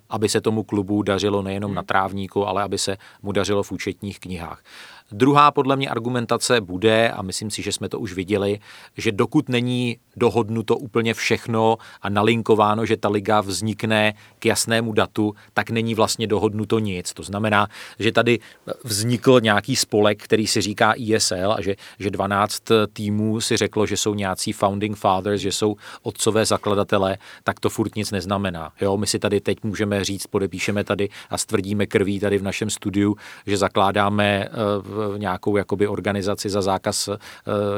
[0.09, 4.19] aby se tomu klubu dařilo nejenom na trávníku, ale aby se mu dařilo v účetních
[4.19, 4.63] knihách.
[5.11, 8.59] Druhá podle mě argumentace bude, a myslím si, že jsme to už viděli,
[8.97, 15.35] že dokud není dohodnuto úplně všechno a nalinkováno, že ta liga vznikne k jasnému datu,
[15.53, 17.13] tak není vlastně dohodnuto nic.
[17.13, 17.67] To znamená,
[17.99, 18.39] že tady
[18.83, 22.63] vznikl nějaký spolek, který si říká ESL a že, že 12
[22.93, 27.95] týmů si řeklo, že jsou nějací founding fathers, že jsou otcové zakladatelé, tak to furt
[27.95, 28.71] nic neznamená.
[28.81, 32.69] Jo, my si tady teď můžeme říct, podepíšeme tady a stvrdíme krví tady v našem
[32.69, 33.15] studiu,
[33.45, 37.15] že zakládáme uh, nějakou jakoby organizaci za zákaz uh,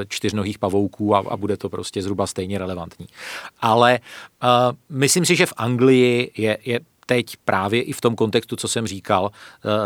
[0.07, 3.07] čtyřnohých pavouků a, a bude to prostě zhruba stejně relevantní.
[3.61, 3.99] Ale
[4.43, 4.49] uh,
[4.89, 8.87] myslím si, že v Anglii je, je teď právě i v tom kontextu, co jsem
[8.87, 9.31] říkal, uh,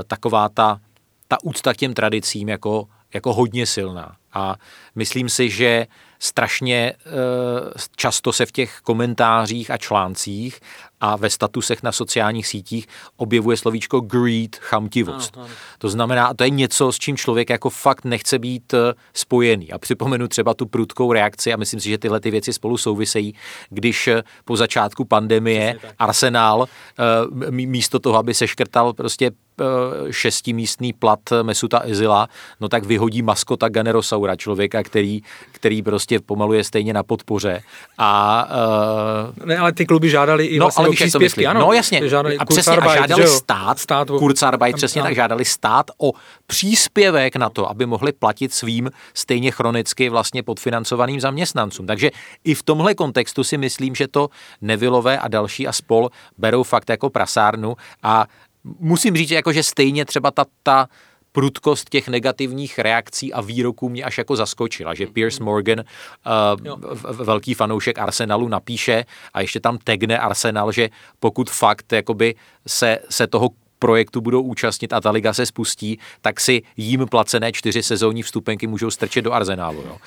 [0.08, 0.80] taková ta,
[1.28, 4.16] ta úcta k těm tradicím jako, jako hodně silná.
[4.34, 4.56] A
[4.96, 5.88] myslím si, že
[6.24, 6.94] strašně
[7.96, 10.60] často se v těch komentářích a článcích
[11.02, 15.38] a ve statusech na sociálních sítích objevuje slovíčko greed, chamtivost.
[15.38, 15.48] Aha.
[15.78, 19.72] To znamená, to je něco, s čím člověk jako fakt nechce být eh, spojený.
[19.72, 23.36] A připomenu třeba tu prudkou reakci a myslím si, že tyhle ty věci spolu souvisejí,
[23.70, 29.32] když eh, po začátku pandemie Arsenal eh, místo toho, aby se škrtal prostě
[30.12, 32.28] šestimístný plat Mesuta Ezila,
[32.62, 37.62] no tak vyhodí maskota Ganerosaura, člověka, který, který prostě pomaluje stejně na podpoře.
[37.98, 38.48] A,
[39.38, 39.46] uh...
[39.46, 41.60] Ne, ale ty kluby žádali i no, vlastně ale příspěvky, ano.
[41.60, 46.12] No jasně, žádali a přesně, a žádali stát, stát Kurzarbeit, přesně tak, žádali stát o
[46.48, 51.88] příspěvek na to, aby mohli platit svým stejně chronicky vlastně podfinancovaným zaměstnancům.
[51.88, 52.12] Takže
[52.44, 54.30] i v tomhle kontextu si myslím, že to
[54.62, 58.26] Nevilové a další a spol berou fakt jako prasárnu a
[58.80, 60.88] musím říct, jako, že stejně třeba ta, ta
[61.32, 67.54] prudkost těch negativních reakcí a výroků mě až jako zaskočila, že Piers Morgan, uh, velký
[67.54, 70.90] fanoušek Arsenalu, napíše a ještě tam tegne Arsenal, že
[71.20, 72.36] pokud fakt jakoby
[72.68, 73.50] se, se toho
[73.82, 78.68] projektu budou účastnit a ta liga se spustí, tak si jím placené čtyři sezónní vstupenky
[78.68, 79.84] můžou strčit do arzenálu.
[79.88, 79.98] Jo.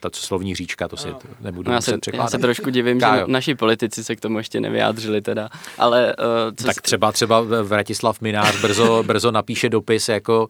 [0.00, 1.18] Ta slovní říčka, to si no.
[1.40, 3.26] nebudu no, já se, já se trošku divím, Kájo.
[3.26, 6.14] že naši politici se k tomu ještě nevyjádřili teda, ale...
[6.18, 10.48] Uh, co tak třeba třeba Vratislav Minář brzo, brzo napíše dopis, jako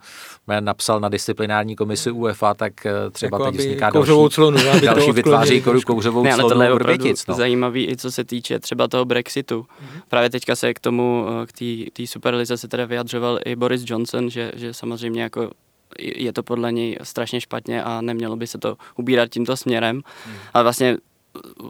[0.60, 5.62] napsal na disciplinární komisi UEFA, tak eh, třeba jako teď vzniká další, clonu, další vytváří
[5.86, 7.34] kouřovou ne, ale tohle je opravdu no.
[7.34, 9.60] zajímavý i co se týče třeba toho Brexitu.
[9.60, 10.02] Mm-hmm.
[10.08, 13.82] Právě teďka se k tomu, eh, k té super lize se teda vyjadřoval i Boris
[13.86, 15.50] Johnson, že, že samozřejmě jako
[15.98, 20.02] je to podle něj strašně špatně a nemělo by se to ubírat tímto směrem.
[20.24, 20.34] Hmm.
[20.54, 20.96] Ale vlastně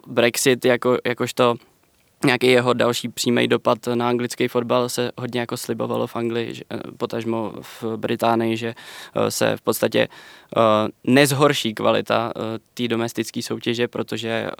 [0.07, 1.55] Brexit jako, jakožto
[2.25, 6.63] nějaký jeho další přímý dopad na anglický fotbal se hodně jako slibovalo v Anglii, že,
[6.97, 8.75] potažmo v Británii, že
[9.15, 10.09] eh, se v podstatě
[10.57, 14.53] Eh, nezhorší kvalita eh, té domestické soutěže, protože eh,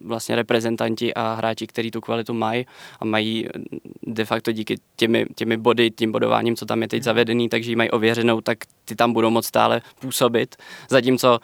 [0.00, 2.66] vlastně reprezentanti a hráči, kteří tu kvalitu mají
[3.00, 3.46] a mají
[4.06, 7.76] de facto díky těmi, těmi body, tím bodováním, co tam je teď zavedený, takže ji
[7.76, 10.56] mají ověřenou, tak ty tam budou moc stále působit,
[10.90, 11.38] zatímco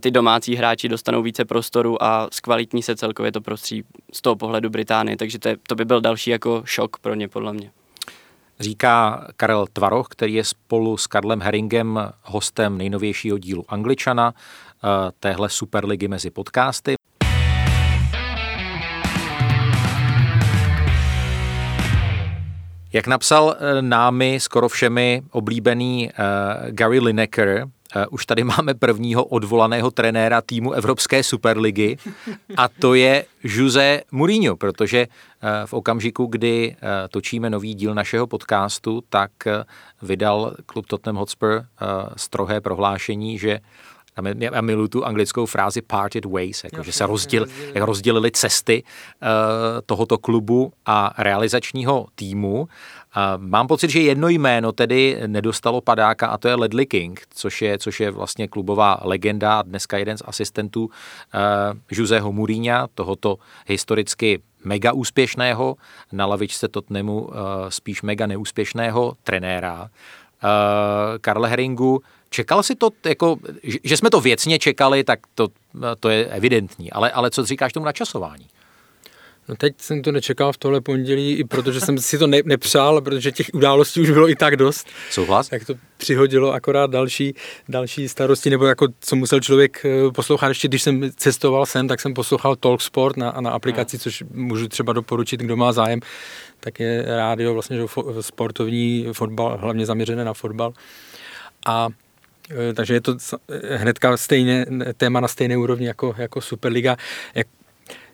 [0.00, 4.70] ty domácí hráči dostanou více prostoru a zkvalitní se celkově to prostředí z toho pohledu
[4.70, 7.70] Británie, takže to, je, to by byl další jako šok pro ně podle mě
[8.60, 15.48] říká Karel Tvaroch, který je spolu s Karlem Herringem hostem nejnovějšího dílu Angličana, eh, téhle
[15.48, 16.95] superligy mezi podcasty.
[22.96, 29.24] Jak napsal eh, námi skoro všemi oblíbený uh, Gary Lineker, Uh, už tady máme prvního
[29.24, 31.96] odvolaného trenéra týmu Evropské superligy
[32.56, 35.06] a to je Jose Mourinho, protože
[35.66, 36.76] v okamžiku, kdy
[37.08, 39.30] točíme nový díl našeho podcastu, tak
[40.02, 41.62] vydal klub Tottenham Hotspur
[42.16, 43.60] strohé prohlášení, že
[44.38, 49.28] já miluji tu anglickou frázi parted ways, jako, že se rozděl, jak rozdělili cesty uh,
[49.86, 52.68] tohoto klubu a realizačního týmu
[53.36, 57.78] Mám pocit, že jedno jméno tedy nedostalo padáka a to je Ledley King, což je,
[57.78, 60.90] což je vlastně klubová legenda a dneska jeden z asistentů uh,
[61.90, 65.76] Joseho Mourinha, tohoto historicky mega úspěšného,
[66.12, 67.34] na lavičce Tottenhamu uh,
[67.68, 69.82] spíš mega neúspěšného trenéra.
[69.82, 69.88] Uh,
[71.20, 73.36] Karle Heringu, čekal si to, jako,
[73.84, 75.48] že jsme to věcně čekali, tak to,
[76.00, 78.46] to je evidentní, ale, ale co říkáš tomu načasování?
[79.48, 83.00] No teď jsem to nečekal v tohle pondělí, i protože jsem si to ne, nepřál,
[83.00, 84.86] protože těch událostí už bylo i tak dost.
[85.10, 85.52] Souhlas?
[85.52, 87.34] Jak to přihodilo akorát další,
[87.68, 90.48] další starosti, nebo jako co musel člověk eh, poslouchat.
[90.48, 94.00] Ještě když jsem cestoval sem, tak jsem poslouchal Talksport na, na aplikaci, no.
[94.00, 96.00] což můžu třeba doporučit, kdo má zájem.
[96.60, 97.84] Tak je rádio vlastně, že
[98.20, 100.72] sportovní fotbal, hlavně zaměřené na fotbal.
[101.66, 101.88] A
[102.74, 103.16] takže je to
[103.76, 106.96] hnedka stejné téma na stejné úrovni jako, jako Superliga.
[107.34, 107.46] Jak,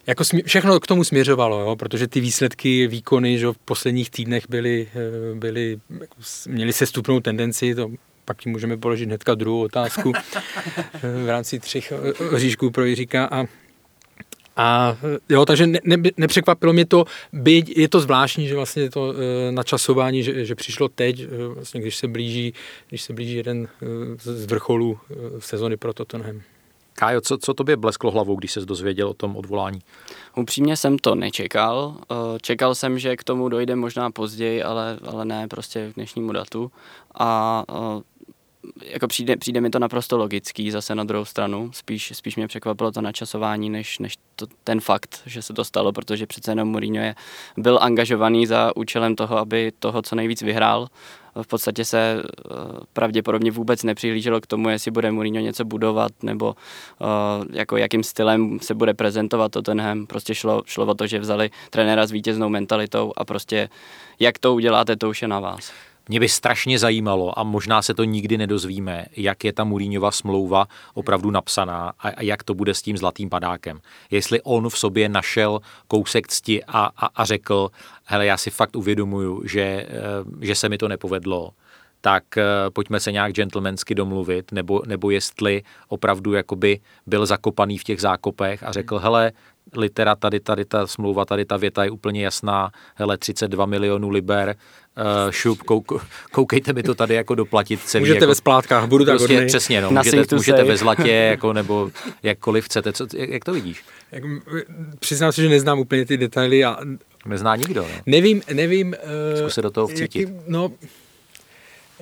[0.07, 4.45] jako smě, všechno k tomu směřovalo, jo, protože ty výsledky, výkony že v posledních týdnech
[4.49, 6.17] byly, eh, byly jako,
[6.49, 7.91] měly se stupnou tendenci, to
[8.25, 10.13] pak ti můžeme položit hnedka druhou otázku
[11.25, 11.93] v rámci třech
[12.37, 13.45] říšků pro Jiříka a
[14.57, 14.97] a
[15.29, 19.53] jo, takže ne, ne, nepřekvapilo mě to, byť je to zvláštní, že vlastně to e,
[19.53, 22.55] načasování, že, že přišlo teď, e, vlastně když se blíží,
[22.89, 23.87] když se blíží jeden e,
[24.19, 26.41] z vrcholů e, sezony pro Tottenham.
[26.95, 29.81] Kájo, co, co tobě blesklo hlavou, když se dozvěděl o tom odvolání?
[30.37, 31.97] Upřímně jsem to nečekal.
[32.43, 36.73] Čekal jsem, že k tomu dojde možná později, ale, ale ne prostě k dnešnímu datu.
[37.15, 37.65] A
[38.85, 41.71] jako přijde, přijde mi to naprosto logický zase na druhou stranu.
[41.73, 45.93] Spíš, spíš mě překvapilo to načasování, než, než to, ten fakt, že se to stalo,
[45.93, 47.15] protože přece jenom Mourinho je,
[47.57, 50.89] byl angažovaný za účelem toho, aby toho co nejvíc vyhrál.
[51.43, 52.53] V podstatě se eh,
[52.93, 58.59] pravděpodobně vůbec nepřihlíželo k tomu, jestli bude Mourinho něco budovat, nebo uh, jako jakým stylem
[58.61, 60.07] se bude prezentovat Tottenham.
[60.07, 63.69] Prostě šlo, šlo o to, že vzali trenéra s vítěznou mentalitou a prostě
[64.21, 65.73] jak to uděláte, to už je na vás.
[66.09, 70.67] Mě by strašně zajímalo, a možná se to nikdy nedozvíme, jak je ta Mourinhova smlouva
[70.95, 73.81] opravdu napsaná a jak to bude s tím zlatým padákem.
[74.11, 77.71] Jestli on v sobě našel kousek cti a, a, a řekl,
[78.05, 79.87] hele, já si fakt uvědomuju, že, eh,
[80.41, 81.51] že se mi to nepovedlo,
[82.01, 87.85] tak eh, pojďme se nějak gentlemansky domluvit, nebo, nebo jestli opravdu jakoby byl zakopaný v
[87.85, 89.33] těch zákopech a řekl, hele,
[89.77, 94.57] litera tady, tady ta smlouva, tady ta věta je úplně jasná, hele, 32 milionů liber,
[95.31, 95.93] šup, kouk,
[96.33, 98.03] koukejte mi to tady jako doplatit celý.
[98.03, 101.91] Můžete jako, ve splátkách, budu tak prostě, Přesně, no, můžete, můžete ve zlatě, jako, nebo
[102.23, 102.93] jakkoliv chcete.
[102.93, 103.85] Co, jak, jak to vidíš?
[104.13, 104.23] Jak,
[104.99, 106.77] přiznám se, že neznám úplně ty detaily a
[107.27, 108.03] Nezná nikdo, ne?
[108.07, 108.97] Nevím, nevím.
[109.39, 110.29] Zkus se do toho vcítit.
[110.29, 110.71] Jaký, no,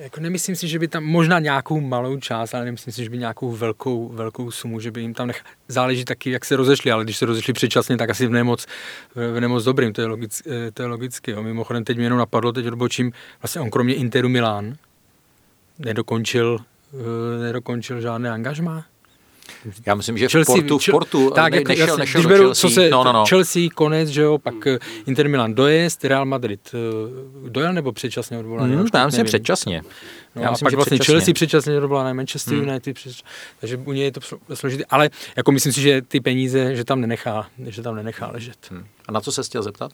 [0.01, 3.17] jako nemyslím si, že by tam možná nějakou malou část, ale nemyslím si, že by
[3.17, 5.43] nějakou velkou, velkou sumu, že by jim tam nech...
[5.67, 8.65] Záleží taky, jak se rozešli, ale když se rozešli předčasně, tak asi v nemoc,
[9.15, 11.31] v nemoc dobrým, to je, logic, eh, to je logicky.
[11.31, 11.43] Jo.
[11.43, 13.11] Mimochodem teď mě jenom napadlo, teď odbočím,
[13.41, 14.75] vlastně on kromě Interu Milán
[15.79, 16.59] nedokončil,
[16.93, 18.85] eh, nedokončil žádné angažmá.
[19.85, 22.27] Já myslím, že Chelsea, v Portu, v Portu tak, ne, jako, nešel, jasný, nešel když
[22.27, 22.69] beru, Chelsea.
[22.69, 23.25] Co se, no, no, no.
[23.25, 24.77] Chelsea konec, že jo, pak mm.
[25.07, 28.75] Inter Milan dojezd, Real Madrid eh, dojel nebo předčasně odvolaný?
[28.75, 29.81] Mm, já myslím předčasně.
[30.35, 31.13] No, já a myslím, pak vlastně předčasně.
[31.13, 32.67] Chelsea předčasně odvolaný, Manchester mm.
[32.67, 34.21] United předčasně, takže u něj je to
[34.53, 38.57] složité, ale jako myslím si, že ty peníze, že tam nenechá, že tam nenechá ležet.
[38.71, 38.85] Hmm.
[39.07, 39.91] A na co se chtěl zeptat?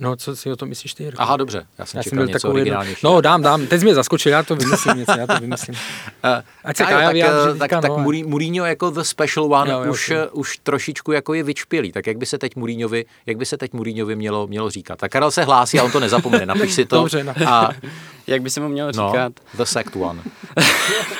[0.00, 1.22] No, co si o tom myslíš ty, Jirko?
[1.22, 3.00] Aha, dobře, já jsem já čekal jsem něco originálnější.
[3.04, 5.76] No, dám, dám, teď jsi mě zaskočil, já to vymyslím něco, já to vymyslím.
[6.24, 9.82] Eh, Ať se Kájo, tak, vyjádří, tak, tak no, Mourinho jako the special one jo,
[9.82, 10.28] jo, už, okay.
[10.32, 13.72] už trošičku jako je vyčpělý, tak jak by se teď Mourinhovi, jak by se teď
[13.72, 14.98] Mourinhovi mělo, mělo říkat?
[14.98, 16.96] Tak Karel se hlásí a on to nezapomene, napiš si to.
[16.96, 17.32] Dobře, no.
[17.46, 17.70] a,
[18.26, 19.32] jak by se mu mělo no, říkat?
[19.54, 20.22] No, the sect one.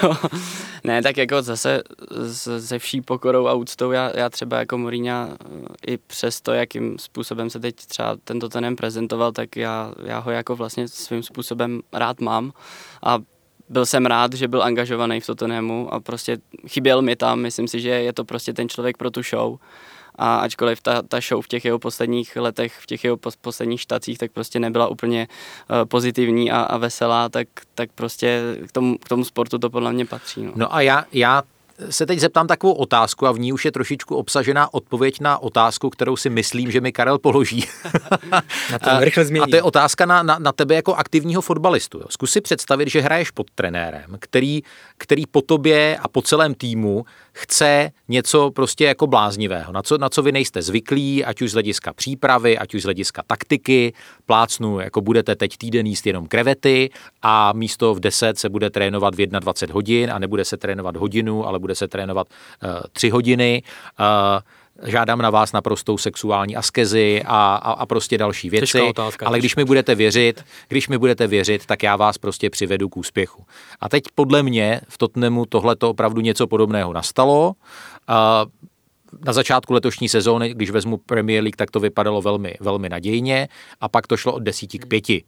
[0.03, 0.19] no,
[0.85, 1.83] ne, tak jako zase
[2.59, 5.29] se vší pokorou a úctou, já, já třeba jako Mourinho
[5.87, 10.31] i přes to, jakým způsobem se teď třeba tento tenem prezentoval, tak já, já ho
[10.31, 12.53] jako vlastně svým způsobem rád mám.
[13.03, 13.19] A
[13.69, 17.81] byl jsem rád, že byl angažovaný v Tottenhamu a prostě chyběl mi tam, myslím si,
[17.81, 19.59] že je to prostě ten člověk pro tu show.
[20.19, 24.19] A ačkoliv ta, ta show v těch jeho posledních letech, v těch jeho posledních štacích,
[24.19, 29.09] tak prostě nebyla úplně uh, pozitivní a, a veselá, tak, tak prostě k tomu, k
[29.09, 30.45] tomu sportu to podle mě patří.
[30.45, 31.43] No, no a já, já
[31.91, 35.91] se teď zeptám takovou otázku a v ní už je trošičku obsažená odpověď na otázku,
[35.91, 37.65] kterou si myslím, že mi Karel položí.
[38.73, 39.25] na to rychle.
[39.43, 42.03] A to je otázka na, na, na tebe jako aktivního fotbalistu.
[42.09, 44.63] Zkus si představit, že hraješ pod trenérem, který,
[44.99, 47.05] který po tobě a po celém týmu
[47.37, 51.53] chce něco prostě jako bláznivého, na co, na co vy nejste zvyklí, ať už z
[51.53, 53.93] hlediska přípravy, ať už z hlediska taktiky,
[54.27, 56.91] plácnu, jako budete teď týden jíst jenom krevety
[57.23, 61.47] a místo v 10 se bude trénovat v 21 hodin a nebude se trénovat hodinu,
[61.47, 63.63] ale bude se trénovat uh, tři hodiny.
[64.01, 64.41] Uh,
[64.85, 68.81] žádám na vás naprostou sexuální askezi a, a, a prostě další věci.
[68.81, 72.89] Otázka, ale když mi budete věřit, když mi budete věřit, tak já vás prostě přivedu
[72.89, 73.45] k úspěchu.
[73.81, 77.53] A teď podle mě v Tottenhamu tohle to opravdu něco podobného nastalo.
[78.09, 78.47] A
[79.27, 83.49] na začátku letošní sezóny, když vezmu Premier League, tak to vypadalo velmi, velmi nadějně
[83.81, 85.25] a pak to šlo od desíti k pěti.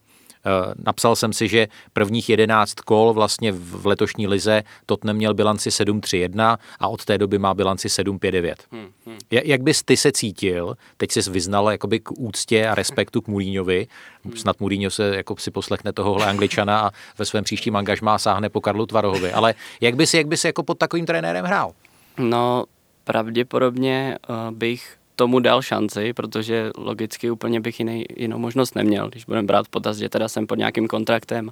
[0.48, 5.70] Eh, napsal jsem si, že prvních 11 kol vlastně v letošní lize tot neměl bilanci
[5.70, 8.54] 7-3-1 a od té doby má bilanci 7-5-9.
[8.72, 9.18] Hmm, hmm.
[9.30, 13.86] Jak bys ty se cítil, teď jsi vyznal jakoby k úctě a respektu k Mourinhovi,
[14.24, 14.36] hmm.
[14.36, 18.60] snad Mourinho se jako si poslechne tohohle angličana a ve svém příštím angažmá sáhne po
[18.60, 21.72] Karlu Tvarohovi, ale jak bys, jak bys jako pod takovým trenérem hrál?
[22.18, 22.64] No,
[23.04, 29.08] pravděpodobně uh, bych tomu dal šanci, protože logicky úplně bych jiný, jinou možnost neměl.
[29.08, 31.50] Když budeme brát potaz, že teda jsem pod nějakým kontraktem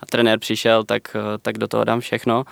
[0.00, 2.44] a trenér přišel, tak, tak do toho dám všechno.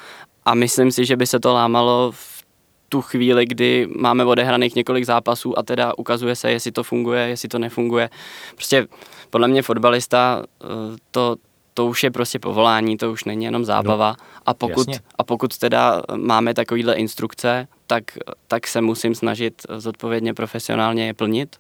[0.45, 2.45] A myslím si, že by se to lámalo v
[2.89, 7.49] tu chvíli, kdy máme odehraných několik zápasů a teda ukazuje se, jestli to funguje, jestli
[7.49, 8.11] to nefunguje.
[8.55, 8.87] Prostě
[9.31, 10.67] podle mě fotbalista eh,
[11.11, 11.37] to
[11.75, 14.17] to už je prostě povolání, to už není jenom zábava.
[14.19, 15.01] No, a, pokud, jasně.
[15.19, 18.05] a pokud teda máme takovýhle instrukce, tak,
[18.49, 21.57] tak se musím snažit zodpovědně profesionálně je plnit.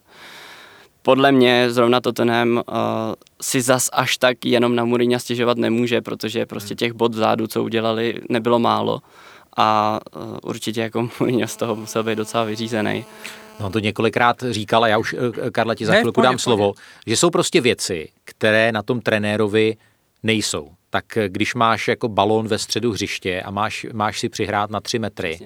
[1.02, 2.62] Podle mě zrovna Tottenham uh,
[3.42, 7.62] si zas až tak jenom na Mourinho stěžovat nemůže, protože prostě těch bod zádu, co
[7.62, 9.00] udělali, nebylo málo
[9.56, 13.04] a uh, určitě jako Mourinho z toho musel být docela vyřízený.
[13.60, 15.14] No to několikrát říkala, já už
[15.46, 16.72] eh, Karla ti za Ne, chvilku dám slovo,
[17.06, 19.76] že jsou prostě věci, které na tom trenérovi
[20.22, 20.68] nejsou.
[20.92, 24.80] Tak eh, když máš jako balón ve středu hřiště a máš, máš si přihrát na
[24.80, 25.38] 3 metry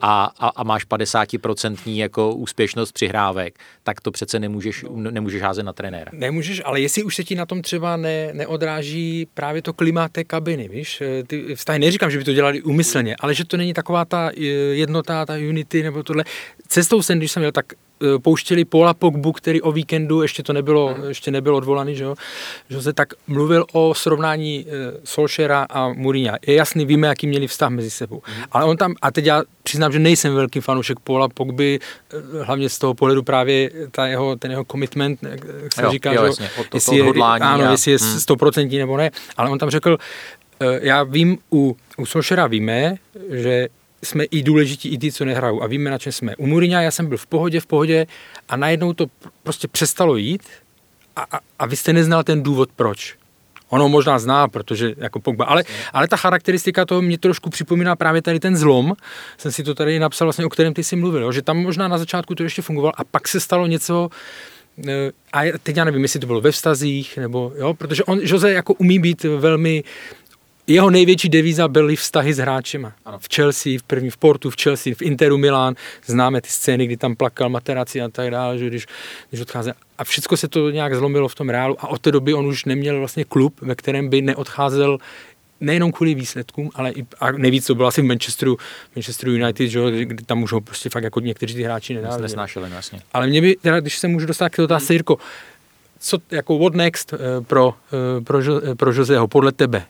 [0.00, 5.72] a, a, a máš 50% jako úspěšnost přihrávek, tak to přece nemůžeš, nemůžeš házet na
[5.72, 6.10] trenéra.
[6.14, 10.24] Nemůžeš, ale jestli už se ti na tom třeba ne, neodráží právě to klima té
[10.24, 13.74] kabiny, víš, Eh, ty vztahy, neříkám, že by to dělali úmyslně, ale že to není
[13.74, 14.40] taková ta eh,
[14.74, 16.24] jednota, ta unity nebo tohle.
[16.68, 17.66] Cestou jsem, když jsem měl, tak
[18.22, 22.14] pouštěli Paula Pogbu, který o víkendu, ještě to nebylo, ještě nebyl odvolaný, že, jo,
[22.70, 24.72] že se tak mluvil o srovnání eh,
[25.04, 26.36] Solšera a Mourinha.
[26.46, 28.22] Je jasný, víme, jaký měli vztah mezi sebou.
[28.52, 31.78] Ale on tam, a teď já přiznám, že nejsem velký fanoušek Paula Pogby,
[32.12, 36.12] eh, hlavně z toho pohledu právě ta jeho, ten jeho commitment, jak se Jo, říká,
[36.12, 38.20] jo, že, jasně, to- to jestli je, ano, a- jestli je hmm.
[38.20, 39.98] stoprocentní nebo ne, ale on tam řekl,
[40.60, 42.94] eh, já vím, u, u Solšera víme,
[43.30, 43.68] že
[44.02, 46.36] jsme i důležití, i ty, co nehrajou a víme, na čem jsme.
[46.36, 48.06] U Mourinha já jsem byl v pohodě, v pohodě
[48.48, 50.42] a najednou to pr- prostě přestalo jít
[51.16, 53.16] a, a, a vy jste neznal ten důvod, proč.
[53.68, 58.22] Ono možná zná, protože jako Pogba, ale, ale ta charakteristika toho mě trošku připomíná právě
[58.22, 58.92] tady ten zlom,
[59.38, 61.88] jsem si to tady napsal vlastně, o kterém ty jsi mluvil, jo, že tam možná
[61.88, 64.08] na začátku to ještě fungovalo a pak se stalo něco,
[64.88, 68.52] eh, a teď já nevím, jestli to bylo ve vztazích, nebo jo, protože on, Jose
[68.52, 69.84] jako umí být velmi,
[70.66, 72.92] jeho největší devíza byly vztahy s hráčima.
[73.18, 75.74] V Chelsea, v první v Portu, v Chelsea, v Interu Milán.
[76.06, 78.86] Známe ty scény, kdy tam plakal Materaci a tak dále, že když,
[79.30, 79.72] když odcházel.
[79.98, 82.64] A všechno se to nějak zlomilo v tom reálu a od té doby on už
[82.64, 84.98] neměl vlastně klub, ve kterém by neodcházel
[85.60, 88.56] nejenom kvůli výsledkům, ale i, a nejvíc to bylo asi v Manchesteru,
[88.96, 92.22] Manchesteru United, že, kdy tam už ho prostě fakt jako někteří ty hráči nedávali.
[92.22, 93.00] Nesnášeli, no jasně.
[93.12, 95.18] Ale mě by, teda, když se můžu dostat k té otázce, Jirko,
[95.98, 97.74] co, jako what next eh, pro,
[98.18, 98.40] eh, pro,
[98.76, 99.86] pro Joseho, podle tebe?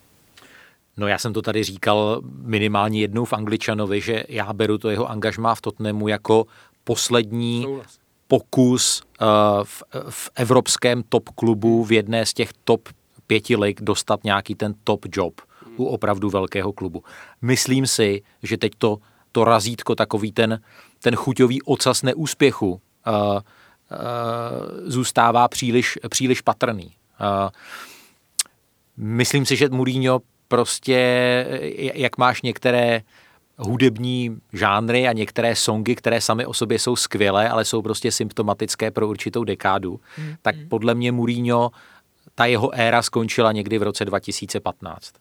[0.96, 5.11] No já jsem to tady říkal minimálně jednou v Angličanovi, že já beru to jeho
[5.11, 6.46] angažmá v Tottenhamu jako
[6.85, 7.98] poslední Souhlas.
[8.28, 9.26] pokus uh,
[9.64, 12.88] v, v evropském top klubu v jedné z těch top
[13.26, 15.40] pěti lig dostat nějaký ten top job
[15.76, 17.04] u opravdu velkého klubu.
[17.42, 18.98] Myslím si, že teď to,
[19.32, 20.61] to razítko, takový ten,
[21.00, 23.40] ten chuťový ocas neúspěchu uh, uh,
[24.85, 26.87] zůstává příliš, příliš patrný.
[27.20, 27.48] Uh,
[28.96, 31.46] Myslím si, že Mourinho prostě,
[31.94, 33.02] jak máš některé
[33.59, 38.90] hudební žánry a některé songy, které sami o sobě jsou skvělé, ale jsou prostě symptomatické
[38.90, 40.35] pro určitou dekádu, hmm.
[40.42, 41.70] tak podle mě Mourinho,
[42.35, 45.12] ta jeho éra skončila někdy v roce 2015.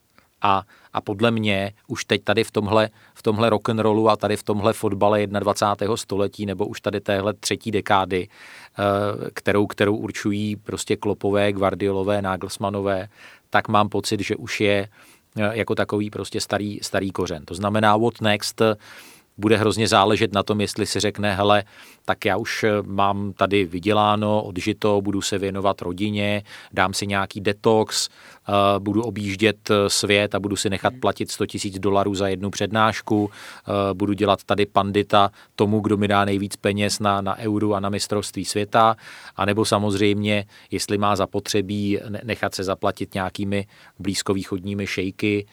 [0.41, 4.43] A, a podle mě už teď tady v tomhle, v tomhle rock'n'rollu a tady v
[4.43, 5.97] tomhle fotbale 21.
[5.97, 13.07] století nebo už tady téhle třetí dekády, eh, kterou, kterou určují prostě Klopové, Guardiolové, Nagelsmanové,
[13.49, 17.45] tak mám pocit, že už je eh, jako takový prostě starý, starý kořen.
[17.45, 18.61] To znamená, what next
[19.37, 21.63] bude hrozně záležet na tom, jestli si řekne, hele,
[22.05, 26.43] tak já už eh, mám tady vyděláno, odžito, budu se věnovat rodině,
[26.73, 31.45] dám si nějaký detox, eh, budu objíždět eh, svět a budu si nechat platit 100
[31.45, 33.29] tisíc dolarů za jednu přednášku,
[33.93, 37.89] budu dělat tady pandita tomu, kdo mi dá nejvíc peněz na, na euru a na
[37.89, 38.95] mistrovství světa,
[39.35, 43.67] anebo samozřejmě, jestli má zapotřebí ne- nechat se zaplatit nějakými
[43.99, 45.45] blízkovýchodními šejky,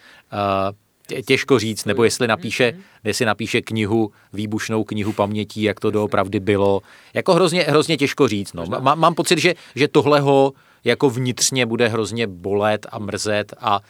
[1.27, 2.73] těžko říct, nebo jestli napíše,
[3.05, 6.81] jestli napíše knihu, výbušnou knihu pamětí, jak to doopravdy bylo.
[7.15, 8.53] Jako hrozně, hrozně těžko říct.
[8.53, 8.65] No.
[8.81, 10.53] Má, mám pocit, že, že tohle ho
[10.85, 13.81] jako vnitřně bude hrozně bolet a mrzet a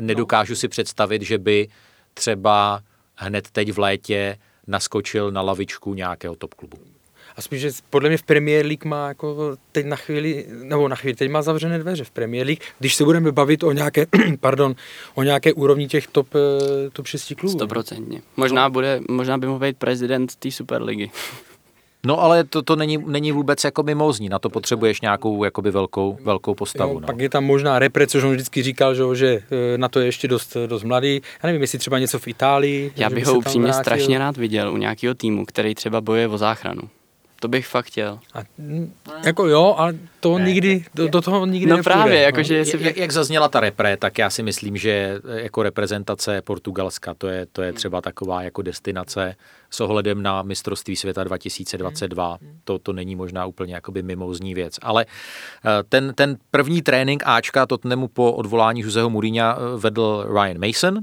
[0.00, 1.68] nedokážu si představit, že by
[2.14, 2.80] třeba
[3.14, 6.95] hned teď v létě naskočil na lavičku nějakého top klubu.
[7.36, 10.96] A spíš, že podle mě v Premier League má jako teď na chvíli, nebo na
[10.96, 14.06] chvíli, teď má zavřené dveře v Premier League, když se budeme bavit o nějaké,
[14.40, 14.74] pardon,
[15.14, 17.58] o nějaké úrovni těch top, eh, top 6 klubů.
[17.58, 18.22] Stoprocentně.
[18.36, 21.10] Možná, bude, možná by mohl být prezident té Superligy.
[22.06, 26.18] No ale to, to není, není vůbec jako mimozní, na to potřebuješ nějakou jakoby velkou,
[26.22, 26.92] velkou postavu.
[26.92, 27.06] Jo, No.
[27.06, 29.26] Pak je tam možná repre, což on vždycky říkal, že, že
[29.74, 31.14] eh, na to je ještě dost, dost mladý.
[31.42, 32.92] Já nevím, jestli třeba něco v Itálii.
[32.96, 36.38] Já bych by ho upřímně strašně rád viděl u nějakého týmu, který třeba bojuje o
[36.38, 36.82] záchranu.
[37.40, 38.18] To bych fakt chtěl.
[38.34, 38.92] A, mm,
[39.24, 41.94] jako jo, ale to ne, nikdy, do, do toho nikdy No nepůjde.
[41.94, 42.22] právě, no.
[42.22, 47.14] jakože jestli Jak, jak zazněla ta repre, tak já si myslím, že jako reprezentace Portugalska,
[47.14, 49.36] to je, to je třeba taková jako destinace
[49.70, 52.38] s ohledem na mistrovství světa 2022.
[52.64, 54.78] To, to není možná úplně jakoby mimouzní věc.
[54.82, 55.06] Ale
[55.64, 60.98] eh, ten, ten první trénink Ačka Tottenhamu po odvolání Joseho Mourinha eh, vedl Ryan Mason,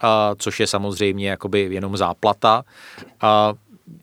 [0.00, 2.64] a, což je samozřejmě jakoby jenom záplata.
[3.20, 3.54] A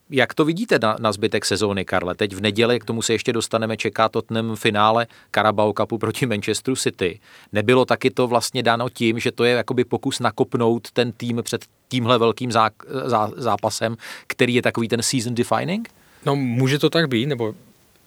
[0.09, 2.15] jak to vidíte na, na zbytek sezóny, Karle?
[2.15, 6.75] Teď v neděli, k tomu se ještě dostaneme, čeká Tottenham finále Carabao Cupu proti Manchesteru
[6.75, 7.19] City.
[7.53, 11.65] Nebylo taky to vlastně dáno tím, že to je jakoby pokus nakopnout ten tým před
[11.88, 12.69] tímhle velkým zá,
[13.05, 15.89] zá, zápasem, který je takový ten season defining?
[16.25, 17.53] No může to tak být, nebo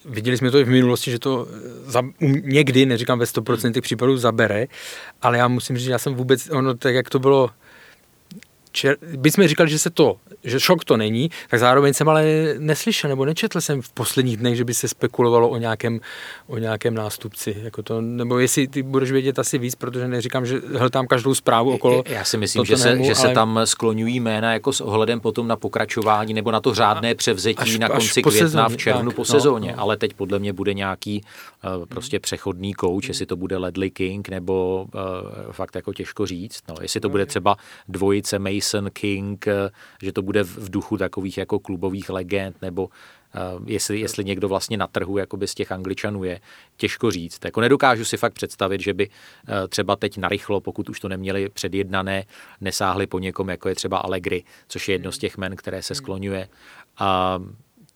[0.05, 1.47] viděli jsme to i v minulosti, že to
[1.85, 2.03] za,
[2.43, 4.67] někdy, neříkám ve 100% případů, zabere,
[5.21, 7.49] ale já musím říct, že já jsem vůbec, ono tak jak to bylo
[8.79, 12.25] čer, jsme říkali, že se to, že šok to není, tak zároveň jsem ale
[12.57, 15.99] neslyšel nebo nečetl jsem v posledních dnech, že by se spekulovalo o nějakém,
[16.47, 17.55] o nějakém nástupci.
[17.63, 21.71] Jako to, nebo jestli ty budeš vědět asi víc, protože neříkám, že hltám každou zprávu
[21.71, 22.03] okolo.
[22.05, 23.33] Já si myslím, že se, že se ale...
[23.33, 27.77] tam skloňují jména jako s ohledem potom na pokračování nebo na to řádné převzetí až,
[27.77, 29.71] na až konci po května sezóně, v červnu tak, po no, sezóně.
[29.71, 29.81] no.
[29.81, 31.21] Ale teď podle mě bude nějaký
[31.79, 36.61] uh, prostě přechodný kouč, jestli to bude Ledley King nebo uh, fakt jako těžko říct.
[36.69, 37.55] No, jestli to bude třeba
[37.87, 38.39] dvojice
[38.69, 39.69] Mason King, uh,
[40.01, 42.89] že to bude v, duchu takových jako klubových legend nebo
[43.57, 46.41] Uh, jestli, jestli někdo vlastně na trhu jakoby z těch angličanů je,
[46.77, 47.45] těžko říct.
[47.45, 51.49] Jako nedokážu si fakt představit, že by uh, třeba teď narychlo, pokud už to neměli
[51.49, 52.25] předjednané,
[52.61, 55.95] nesáhli po někom, jako je třeba Allegri, což je jedno z těch men, které se
[55.95, 56.49] skloňuje.
[56.97, 57.39] A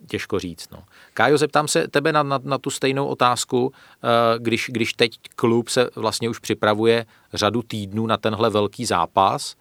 [0.08, 0.70] těžko říct.
[0.72, 0.84] No.
[1.14, 3.74] Kájo, zeptám se tebe na, na, na tu stejnou otázku,
[4.38, 9.56] když, když teď klub se vlastně už připravuje řadu týdnů na tenhle velký zápas,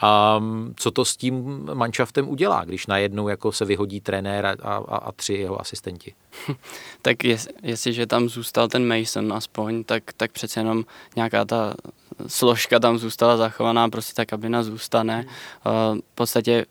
[0.00, 0.40] a
[0.76, 5.12] co to s tím manšaftem udělá, když najednou jako se vyhodí trenér a, a, a
[5.12, 6.14] tři jeho asistenti?
[7.02, 10.84] tak jest, jestliže tam zůstal ten Mason aspoň, tak, tak přece jenom
[11.16, 11.74] nějaká ta
[12.26, 15.24] složka tam zůstala zachovaná, prostě ta kabina zůstane.
[15.26, 16.66] Uh, v podstatě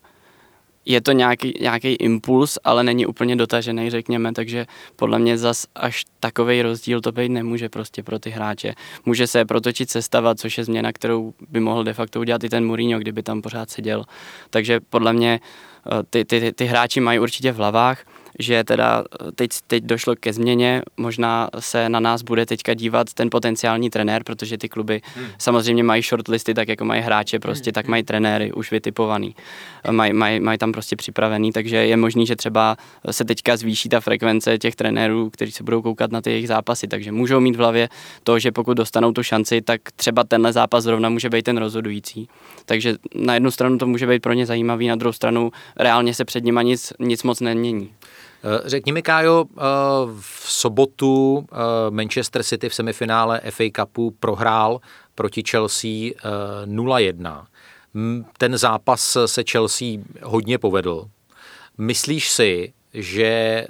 [0.85, 4.65] je to nějaký, nějaký impuls, ale není úplně dotažený, řekněme, takže
[4.95, 8.73] podle mě zas až takový rozdíl to být nemůže prostě pro ty hráče.
[9.05, 12.65] Může se protočit sestava, což je změna, kterou by mohl de facto udělat i ten
[12.65, 14.03] Mourinho, kdyby tam pořád seděl.
[14.49, 15.39] Takže podle mě
[16.09, 18.05] ty, ty, ty, ty hráči mají určitě v hlavách,
[18.39, 19.03] že teda
[19.35, 24.23] teď, teď došlo ke změně, možná se na nás bude teďka dívat ten potenciální trenér,
[24.23, 25.25] protože ty kluby hmm.
[25.37, 27.73] samozřejmě mají shortlisty, tak jako mají hráče prostě, hmm.
[27.73, 29.35] tak mají trenéry už vytipovaný,
[29.91, 32.77] mají, mají, mají tam prostě připravený, takže je možný, že třeba
[33.11, 36.87] se teďka zvýší ta frekvence těch trenérů, kteří se budou koukat na ty jejich zápasy,
[36.87, 37.89] takže můžou mít v hlavě
[38.23, 42.27] to, že pokud dostanou tu šanci, tak třeba tenhle zápas zrovna může být ten rozhodující.
[42.65, 46.25] Takže na jednu stranu to může být pro ně zajímavý, na druhou stranu reálně se
[46.25, 47.89] před nima nic, nic moc nemění.
[48.65, 49.45] Řekni mi, Kájo,
[50.19, 51.45] v sobotu
[51.89, 54.79] Manchester City v semifinále FA Cupu prohrál
[55.15, 55.89] proti Chelsea
[56.65, 57.45] 0-1.
[58.37, 59.87] Ten zápas se Chelsea
[60.23, 61.05] hodně povedl.
[61.77, 63.65] Myslíš si, že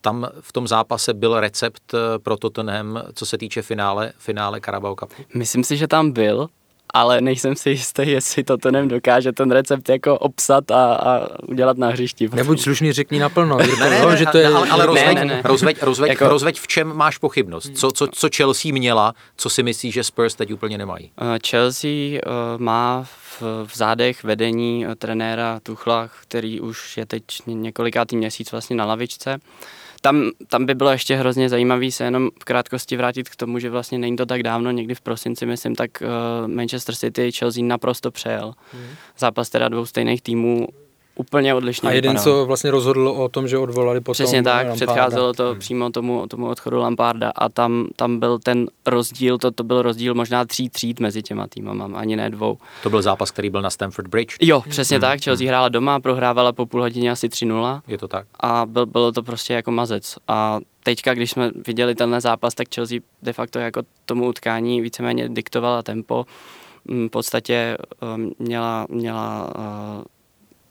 [0.00, 5.22] tam v tom zápase byl recept pro Tottenham, co se týče finále, finále Carabao Cupu?
[5.34, 6.48] Myslím si, že tam byl,
[6.94, 11.78] ale nejsem si jistý, jestli to nem dokáže ten recept jako obsat a, a udělat
[11.78, 12.28] na hřišti.
[12.32, 13.56] Nebuď slušný, řekni naplno.
[13.58, 14.46] ne, ne, ne, že to je...
[14.46, 15.42] ale, ale rozveď, ne, ne.
[15.44, 17.70] rozveď, rozveď, Jako- rozveď, v čem máš pochybnost?
[17.74, 21.10] Co, co, co Chelsea měla, co si myslíš, že Spurs teď úplně nemají?
[21.20, 22.18] Uh, Chelsea uh,
[22.56, 28.52] má v, v zádech vedení uh, trenéra Tuchla, který už je teď ně- několikátý měsíc
[28.52, 29.38] vlastně na lavičce.
[30.00, 33.70] Tam, tam by bylo ještě hrozně zajímavý se jenom v krátkosti vrátit k tomu, že
[33.70, 38.10] vlastně není to tak dávno, někdy v prosinci, myslím, tak uh, Manchester City Chelsea naprosto
[38.10, 38.54] přejel.
[39.18, 40.68] Zápas teda dvou stejných týmů
[41.18, 42.24] úplně odlišně A jeden, vypadal.
[42.24, 44.74] co vlastně rozhodl o tom, že odvolali potom Přesně tak, Lamparda.
[44.74, 45.58] předcházelo to hmm.
[45.58, 50.14] přímo tomu, tomu odchodu Lamparda a tam, tam byl ten rozdíl, to, to byl rozdíl
[50.14, 52.58] možná tří tříd mezi těma týmama, ani ne dvou.
[52.82, 54.36] To byl zápas, který byl na Stamford Bridge.
[54.40, 55.00] Jo, přesně hmm.
[55.00, 58.26] tak, Chelsea hrála doma, prohrávala po půl hodině asi 3-0 Je to tak?
[58.40, 60.14] a byl, bylo to prostě jako mazec.
[60.28, 65.28] A teďka, když jsme viděli tenhle zápas, tak Chelsea de facto jako tomu utkání víceméně
[65.28, 66.26] diktovala tempo.
[66.84, 67.76] Mm, V podstatě
[68.16, 68.86] um, měla,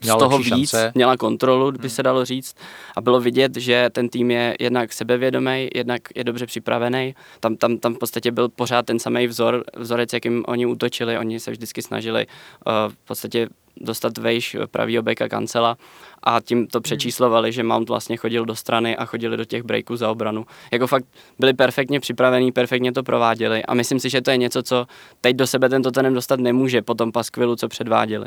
[0.02, 0.92] měla z toho víc, šance.
[0.96, 2.56] měla kontrolu, by se dalo říct.
[2.96, 7.16] A bylo vidět, že ten tým je jednak sebevědomý, jednak je dobře připravený.
[7.40, 11.18] Tam, tam, tam v podstatě byl pořád ten samý vzor, vzorec, jakým oni útočili.
[11.18, 13.50] Oni se vždycky snažili uh, v podstatě
[13.82, 15.78] dostat vejš pravýho beka kancela
[16.24, 19.96] a tím to přečíslovali, že Mount vlastně chodil do strany a chodili do těch breaků
[19.96, 20.46] za obranu.
[20.72, 21.06] Jako fakt
[21.40, 24.86] byli perfektně připravení, perfektně to prováděli a myslím si, že to je něco, co
[25.22, 28.26] teď do sebe ten Tottenham dostat nemůže po tom paskvilu, co předváděli.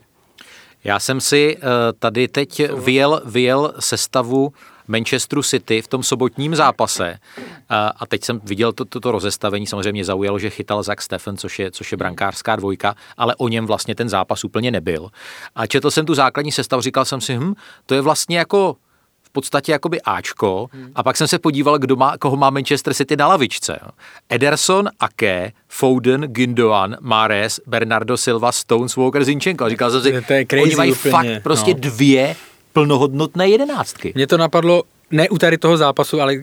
[0.85, 1.63] Já jsem si uh,
[1.99, 4.53] tady teď vyjel, vyjel sestavu
[4.89, 7.19] Manchesteru City v tom sobotním zápase.
[7.69, 11.01] A, a teď jsem viděl toto to, to rozestavení, samozřejmě mě zaujalo, že chytal Zach
[11.01, 15.11] Steffen, což je, což je brankářská dvojka, ale o něm vlastně ten zápas úplně nebyl.
[15.55, 17.55] A četl jsem tu základní sestavu, říkal jsem si, hm,
[17.87, 18.77] to je vlastně jako
[19.31, 20.93] v podstatě jakoby Ačko hmm.
[20.95, 23.81] a pak jsem se podíval, kdo má, koho má Manchester City na lavičce.
[24.29, 29.69] Ederson, Ake, Foden, Gindoan, Mares, Bernardo Silva, Stones, Walker, Zinchenko.
[29.69, 31.81] Říkal jsem si, to je crazy oni mají úplně, fakt prostě no.
[31.81, 32.37] dvě
[32.73, 34.13] plnohodnotné jedenáctky.
[34.15, 36.35] Mě to napadlo ne u tady toho zápasu, ale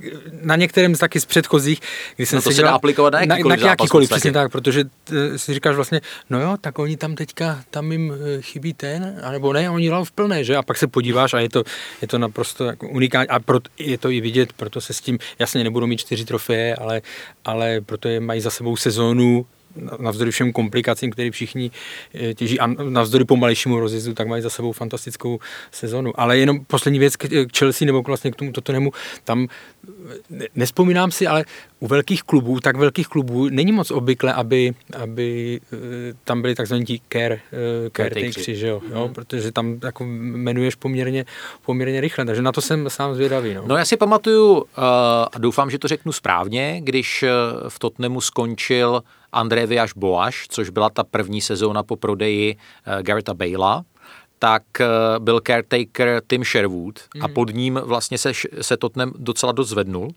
[0.41, 1.79] na některém z taky z předchozích,
[2.15, 4.09] kdy jsem No to si se dá dělal- aplikovat na jakýkoliv na, zápas v jakýkoliv,
[4.09, 4.19] podstatě.
[4.19, 8.13] přesně tak, protože t, si říkáš vlastně, no jo, tak oni tam teďka, tam jim
[8.37, 10.55] eh, chybí ten, anebo ne, oni hrajou v plné, že?
[10.55, 11.63] A pak se podíváš a je to,
[12.01, 15.19] je to naprosto jako unikátní a proto, je to i vidět, proto se s tím,
[15.39, 17.01] jasně nebudou mít čtyři trofeje, ale,
[17.45, 19.56] ale proto je mají za sebou sezónu, na-
[19.99, 21.71] navzdory všem komplikacím, které všichni
[22.13, 25.39] eh, těží a navzdory pomalejšímu rozjezdu, tak mají za sebou fantastickou
[25.71, 26.19] sezonu.
[26.19, 28.91] Ale jenom poslední věc k k Chelsea nebo vlastně k tomu Tottenhamu,
[29.23, 29.47] tam
[29.87, 31.45] eh, ne- nespomínám si, ale
[31.79, 34.73] u velkých klubů, tak velkých klubů není moc obvykle, aby,
[35.03, 35.77] aby eh,
[36.23, 38.31] tam byli takzvaní ti care, eh, Caretakeri.
[38.31, 41.25] caretakeri, že jo, jo, protože tam jako jmenuješ poměrně,
[41.65, 43.53] poměrně rychle, takže na to jsem sám zvědavý.
[43.53, 43.63] No.
[43.67, 47.25] No já si pamatuju, a doufám, že to řeknu správně, když
[47.67, 49.01] v Tottenhamu skončil
[49.37, 53.83] André Viaš Boaš, což byla ta první sezóna po prodeji uh, Garreta Bale'a,
[54.39, 58.31] tak uh, byl caretaker Tim Sherwood a pod ním vlastně se,
[58.61, 60.11] se Tottenham docela dost zvednul.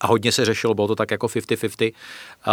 [0.00, 2.52] A hodně se řešilo, bylo to tak jako 50-50, uh,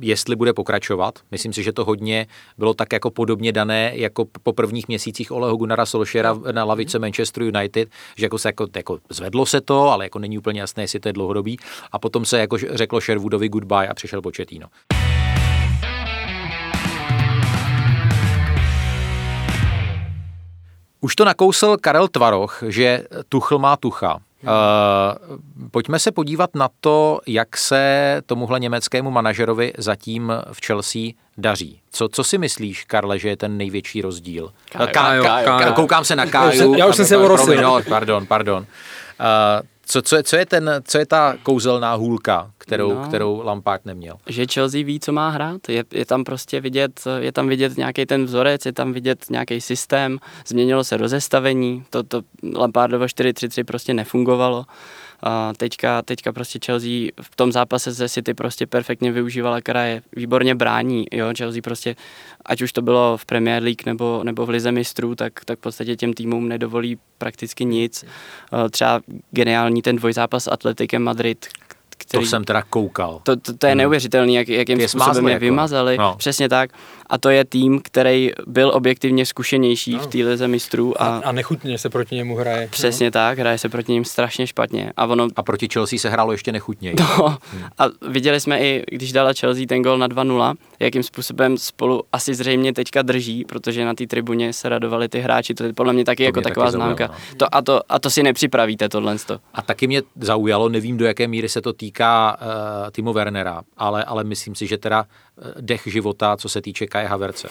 [0.00, 1.18] jestli bude pokračovat.
[1.30, 2.26] Myslím si, že to hodně
[2.58, 7.42] bylo tak jako podobně dané jako po prvních měsících Oleho Gunnara Solskjaera na lavice Manchester
[7.42, 11.00] United, že jako se jako, jako zvedlo se to, ale jako není úplně jasné, jestli
[11.00, 11.58] to je dlouhodobý.
[11.92, 14.66] A potom se jako řeklo Sherwoodovi goodbye a přišel Pochettino.
[21.00, 24.20] Už to nakousl Karel Tvaroch, že Tuchl má Tucha.
[24.42, 24.50] Uh,
[25.70, 31.02] pojďme se podívat na to, jak se tomuhle německému manažerovi zatím v Chelsea
[31.38, 31.80] daří.
[31.90, 34.52] Co, co si myslíš, Karle, že je ten největší rozdíl?
[34.72, 35.72] Kájo, Kájo, Ka- Kájo.
[35.72, 36.50] Koukám se na Já Káju.
[36.50, 37.44] už jsem- já už jsem se orosil.
[37.46, 38.58] Promiň, no, pardon, pardon.
[38.60, 43.04] Uh, co, co, je, co, je ten, co je ta kouzelná hůlka, kterou, No.
[43.08, 44.14] kterou Lampard neměl?
[44.26, 45.68] že Chelsea ví, co má hrát.
[45.68, 49.60] Je, je tam prostě vidět, je tam vidět nějaký ten vzorec, je tam vidět nějaký
[49.60, 52.22] systém, změnilo se rozestavení, to, to
[52.54, 54.64] Lampardovo 4-3-3 prostě nefungovalo.
[55.22, 56.90] A teďka, teďka prostě Chelsea
[57.22, 61.96] v tom zápase ze City prostě perfektně využívala kraje, výborně brání, jo, Chelsea prostě,
[62.46, 65.62] ať už to bylo v Premier League nebo, nebo v Lize mistrů, tak, tak v
[65.62, 68.04] podstatě těm týmům nedovolí prakticky nic.
[68.52, 69.00] A Třeba
[69.30, 71.46] geniální ten dvojzápas s Atletikem Madrid,
[72.10, 73.20] To jsem teda koukal.
[73.22, 75.44] to, to, to je neuvěřitelný, jak, jakým Je způsobem je jako.
[75.44, 75.98] vymazali.
[75.98, 76.14] No.
[76.18, 76.70] Přesně tak.
[77.10, 79.98] A to je tým, který byl objektivně zkušenější No.
[79.98, 82.68] v té lize mistrů a, A nechutně se proti němu hraje.
[82.70, 84.92] přesně tak, hraje se proti ním strašně špatně.
[84.96, 86.94] A ono A proti Chelsea se hrálo ještě nechutněji.
[87.00, 87.38] No,
[87.78, 92.34] a viděli jsme i, když dala Chelsea ten gol na 2-0, jakým způsobem spolu asi
[92.34, 96.04] zřejmě teďka drží, protože na té tribuně se radovali ty hráči, to je podle mě
[96.04, 97.14] taky To jako mě taková taky zaujalo, známka.
[97.30, 97.36] no.
[97.36, 99.16] To, a, to, a to si nepřipravíte tohle.
[99.54, 102.46] A taky mě zaujalo, nevím do jaké míry se to týká uh,
[102.90, 105.04] Timo Wernera, ale, ale myslím si, že teda
[105.60, 107.48] dech života, co se týče Kai Haverce.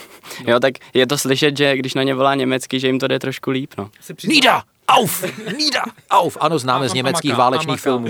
[0.48, 3.20] Jo, tak je to slyšet, že když na ně volá německy, že jim to jde
[3.20, 3.90] trošku líp, no.
[4.28, 4.64] Nída!
[4.88, 5.24] Auf!
[5.58, 5.82] Nída!
[6.10, 6.38] Auf!
[6.40, 7.82] Ano, známe z A- a německých maká, a válečných maká.
[7.82, 8.08] filmů.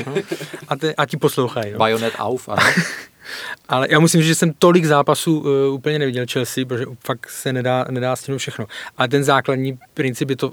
[0.67, 1.71] A, te, a ti poslouchají.
[1.71, 1.78] No.
[1.80, 2.63] Bayonet Auf, ano.
[3.69, 7.53] Ale já musím říct, že jsem tolik zápasů uh, úplně neviděl Chelsea, protože fakt se
[7.53, 8.65] nedá, nedá stihnout všechno.
[8.97, 10.51] Ale ten základní princip je to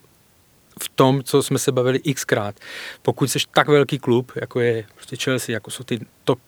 [0.82, 2.54] v tom, co jsme se bavili xkrát.
[3.02, 6.38] Pokud jsi tak velký klub, jako je prostě Chelsea, jako jsou ty top,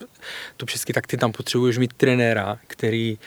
[0.57, 3.17] top všechny, tak ty tam potřebuješ mít trenéra, který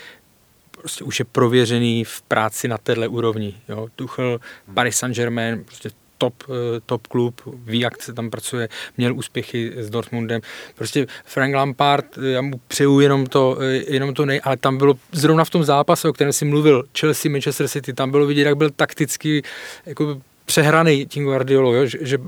[0.71, 3.55] prostě už je prověřený v práci na téhle úrovni.
[3.69, 3.89] Jo?
[3.97, 4.41] Tuchel,
[4.75, 5.91] Paris Saint-Germain, prostě
[6.21, 10.41] top, eh, top klub, ví, jak se tam pracuje, měl úspěchy s Dortmundem.
[10.75, 14.79] Prostě Frank Lampard, eh, já mu přeju jenom to, eh, jenom to nej, ale tam
[14.79, 18.43] bylo zrovna v tom zápase, o kterém si mluvil, Chelsea, Manchester City, tam bylo vidět,
[18.43, 19.43] jak byl takticky
[19.87, 20.21] jako
[20.51, 21.87] přehraný tím Guardiolou, jo?
[21.87, 22.19] Že, že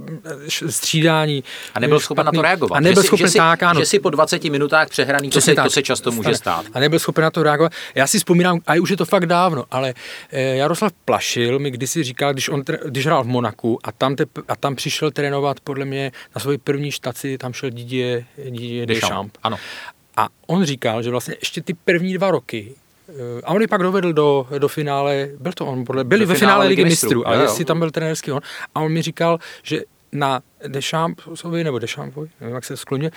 [0.68, 1.45] střídání.
[1.75, 2.77] A nebyl špatný- schopen na to reagovat.
[2.77, 3.81] A nebyl že schopen si, tak, ano.
[3.81, 5.70] Že si po 20 minutách přehraný, to se, to tak.
[5.70, 6.64] se často může stát.
[6.75, 7.73] A nebyl schopen na to reagovat.
[7.95, 9.95] Já si vzpomínám, a už je to fakt dávno, ale
[10.31, 14.25] eh, Jaroslav Plašil mi kdysi říkal, když, on, když hrál v Monaku a tam, te,
[14.49, 19.39] a tam přišel trénovat podle mě na svoji první štaci, tam šel Didier, Didier Deschamps.
[19.43, 19.57] Ano.
[20.16, 22.82] A on říkal, že vlastně ještě ty první dva roky, eh,
[23.45, 26.35] a on ji pak dovedl do, do finále, byl to on, podle, byli Do ve
[26.35, 28.41] finále finále Ligy mistrů, mistrů, a jo, jestli tam byl trenérský on,
[28.75, 29.81] a on mi říkal, že
[30.13, 33.11] na Deschampovi, nebo Deschampovi, nevím, jak se skloně,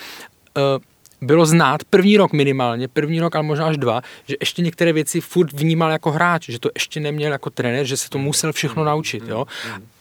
[1.21, 5.21] bylo znát první rok minimálně, první rok, ale možná až dva, že ještě některé věci
[5.21, 8.83] furt vnímal jako hráč, že to ještě neměl jako trenér, že se to musel všechno
[8.83, 9.45] naučit, jo.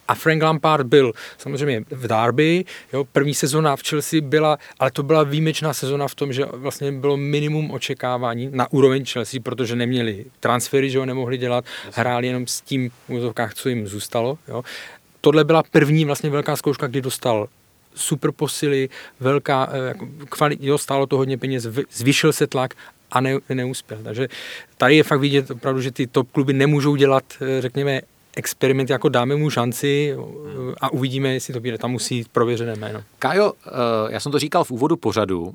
[0.07, 5.03] A Frank Lampard byl samozřejmě v Derby, jo, první sezona v Chelsea byla, ale to
[5.03, 10.25] byla výjimečná sezona v tom, že vlastně bylo minimum očekávání na úroveň Chelsea, protože neměli
[10.39, 14.37] transfery, že ho nemohli dělat, hráli jenom s tím úzovkách, co jim zůstalo.
[14.47, 14.63] Jo.
[15.21, 17.47] Tohle byla první vlastně velká zkouška, kdy dostal
[17.95, 18.89] super posily,
[19.19, 22.73] velká eh, jako kvalit, jo, stálo to hodně peněz, zvýšil se tlak
[23.11, 23.99] a ne, neuspěl.
[24.03, 24.27] Takže
[24.77, 28.01] tady je fakt vidět opravdu, že ty top kluby nemůžou dělat, eh, řekněme,
[28.35, 31.77] experiment, jako dáme mu šanci eh, a uvidíme, jestli to bude.
[31.77, 33.03] Tam musí jít prověřené jméno.
[33.19, 33.53] Kajo,
[34.09, 35.53] já jsem to říkal v úvodu pořadu.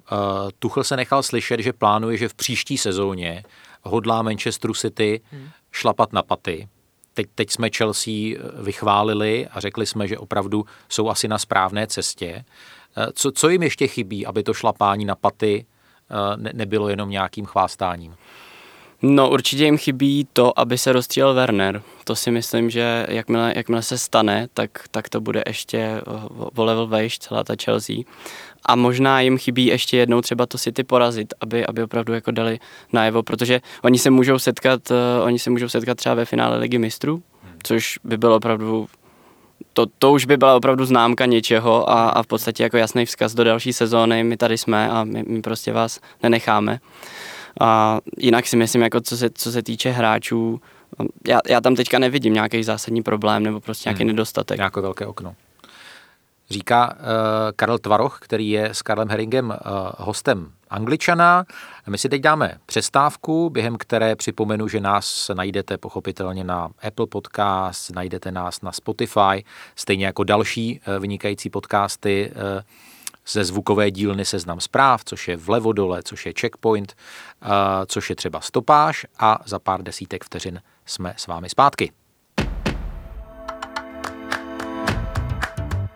[0.58, 3.44] Tuchl se nechal slyšet, že plánuje, že v příští sezóně
[3.82, 5.48] hodlá Manchesteru City hmm.
[5.72, 6.68] šlapat na paty
[7.14, 11.86] teď, teď jsme Chelsea eh, vychválili a řekli jsme, že opravdu jsou asi na správné
[11.86, 12.44] cestě.
[12.96, 15.66] Eh, co, co jim ještě chybí, aby to šlapání na paty
[16.10, 18.14] eh, ne, nebylo jenom nějakým chvástáním?
[19.02, 21.82] No určitě jim chybí to, aby se rozstřílel Werner.
[22.04, 26.00] To si myslím, že jakmile, jakmile se stane, tak, tak to bude ještě
[26.56, 27.96] o level vejš celá ta Chelsea.
[28.66, 32.58] A možná jim chybí ještě jednou třeba to City porazit, aby, aby opravdu jako dali
[32.92, 36.78] najevo, protože oni se můžou setkat, uh, oni se můžou setkat třeba ve finále ligy
[36.78, 37.22] mistrů,
[37.62, 38.88] což by bylo opravdu
[39.72, 43.34] to, to už by byla opravdu známka něčeho a, a v podstatě jako jasný vzkaz
[43.34, 46.80] do další sezóny, my tady jsme a my, my prostě vás nenecháme.
[47.60, 50.60] A jinak si myslím, jako co se, co se týče hráčů,
[51.28, 54.08] já, já tam teďka nevidím nějaký zásadní problém nebo prostě nějaký hmm.
[54.08, 54.56] nedostatek.
[54.56, 55.34] Nějaké velké okno.
[56.50, 56.96] Říká uh,
[57.56, 59.56] Karel Tvaroch, který je s Karlem Heringem uh,
[59.98, 61.44] hostem Angličana.
[61.88, 67.90] My si teď dáme přestávku, během které připomenu, že nás najdete pochopitelně na Apple Podcast,
[67.90, 69.44] najdete nás na Spotify,
[69.76, 72.62] stejně jako další uh, vynikající podcasty uh,
[73.28, 76.96] ze zvukové dílny Seznam zpráv, což je vlevo dole, což je checkpoint,
[77.86, 81.92] což je třeba stopáž a za pár desítek vteřin jsme s vámi zpátky.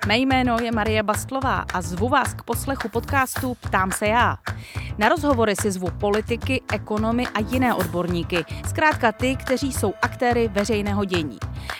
[0.06, 4.36] Mé jméno je Marie Bastlová a zvu vás k poslechu podcastu Ptám se já.
[4.98, 11.04] Na rozhovory si zvu politiky, ekonomy a jiné odborníky, zkrátka ty, kteří jsou aktéry veřejného
[11.04, 11.38] dění.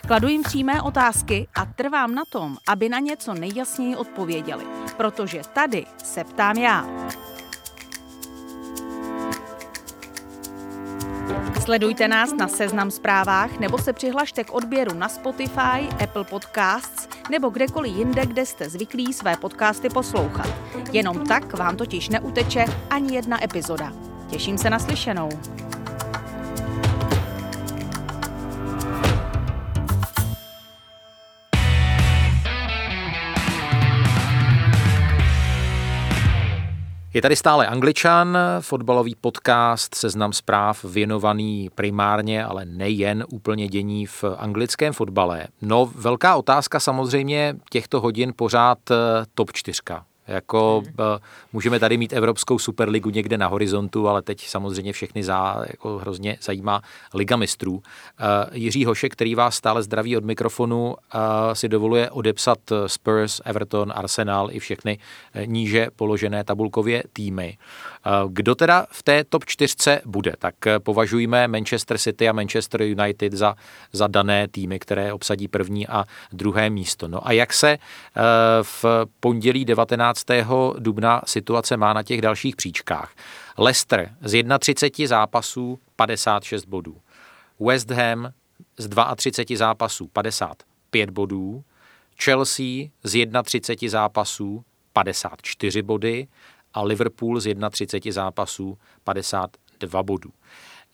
[0.09, 4.64] Kladu jim přímé otázky a trvám na tom, aby na něco nejjasněji odpověděli,
[4.97, 6.87] protože tady se ptám já.
[11.61, 17.49] Sledujte nás na Seznam zprávách nebo se přihlašte k odběru na Spotify, Apple Podcasts nebo
[17.49, 20.49] kdekoliv jinde, kde jste zvyklí své podcasty poslouchat.
[20.92, 23.92] Jenom tak vám totiž neuteče ani jedna epizoda.
[24.30, 25.28] Těším se na slyšenou.
[37.15, 44.25] Je tady stále Angličan, fotbalový podcast, seznam zpráv věnovaný primárně, ale nejen úplně dění v
[44.39, 45.47] anglickém fotbale.
[45.62, 48.95] No, velká otázka samozřejmě těchto hodin pořád eh,
[49.35, 50.05] top čtyřka.
[50.27, 50.95] Jako hmm.
[51.53, 56.39] můžeme tady mít Evropskou superligu někde na horizontu, ale teď samozřejmě všechny zá, jako hrozně
[56.43, 56.83] zajímá
[57.14, 57.72] Liga mistrů.
[57.72, 57.83] Uh,
[58.53, 61.20] Jiří Hošek, který vás stále zdraví od mikrofonu, uh,
[61.53, 64.99] si dovoluje odepsat Spurs, Everton, Arsenal i všechny
[65.47, 67.59] níže položené tabulkově týmy.
[68.28, 70.32] Kdo teda v té top čtyřce bude?
[70.38, 73.55] Tak považujeme Manchester City a Manchester United za,
[73.92, 77.09] za dané týmy, které obsadí první a druhé místo.
[77.09, 77.78] No a jak se
[78.62, 78.84] v
[79.20, 80.26] pondělí 19 15.
[80.78, 83.12] dubna situace má na těch dalších příčkách.
[83.59, 86.96] Leicester z 31 zápasů 56 bodů.
[87.61, 88.32] West Ham
[88.78, 91.64] z 32 zápasů 55 bodů.
[92.22, 96.26] Chelsea z 31 zápasů 54 body
[96.75, 100.31] a Liverpool z 31 zápasů 52 bodů.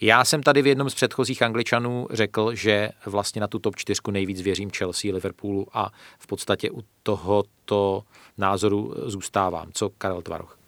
[0.00, 4.00] Já jsem tady v jednom z předchozích Angličanů řekl, že vlastně na tu top 4
[4.10, 8.02] nejvíc věřím Chelsea, Liverpoolu a v podstatě u tohoto
[8.38, 9.68] názoru zůstávám.
[9.72, 10.58] Co Karel Tvaroch?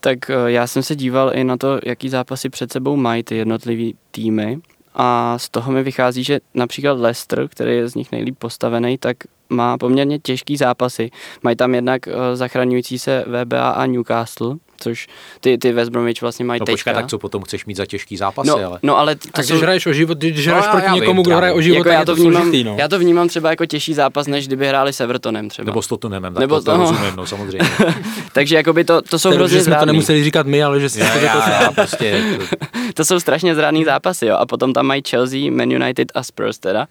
[0.00, 3.36] Tak eh, já jsem se díval i na to, jaký zápasy před sebou mají ty
[3.36, 4.60] jednotlivý týmy
[4.96, 9.16] a z toho mi vychází, že například Leicester, který je z nich nejlíp postavený, tak
[9.48, 11.10] má poměrně těžký zápasy.
[11.42, 15.06] Mají tam jednak eh, zachraňující se VBA a Newcastle, což
[15.40, 18.16] ty, ty West Bromwich vlastně mají no, počkej, tak co potom chceš mít za těžký
[18.16, 18.78] zápasy, no, ale...
[18.82, 19.58] No, ale to tak jsou...
[19.58, 22.14] hraješ o život, když hraješ no, proti někomu, kdo hraje o život, jako já to,
[22.14, 22.76] vnímám, složitý, no.
[22.78, 25.66] já to vnímám třeba jako těžší zápas, než kdyby hráli s Evertonem třeba.
[25.66, 26.90] Nebo s Tottenhamem, tak Nebo, to, to no.
[26.90, 27.68] rozumím, no samozřejmě.
[28.32, 29.80] Takže jakoby to, to jsou hrozně zrádný.
[29.80, 31.16] to nemuseli říkat my, ale že si já,
[31.62, 32.22] já, prostě...
[32.94, 34.36] to jsou strašně zrádný zápasy, jo.
[34.36, 36.86] A potom tam mají Chelsea, Man United a Spurs teda.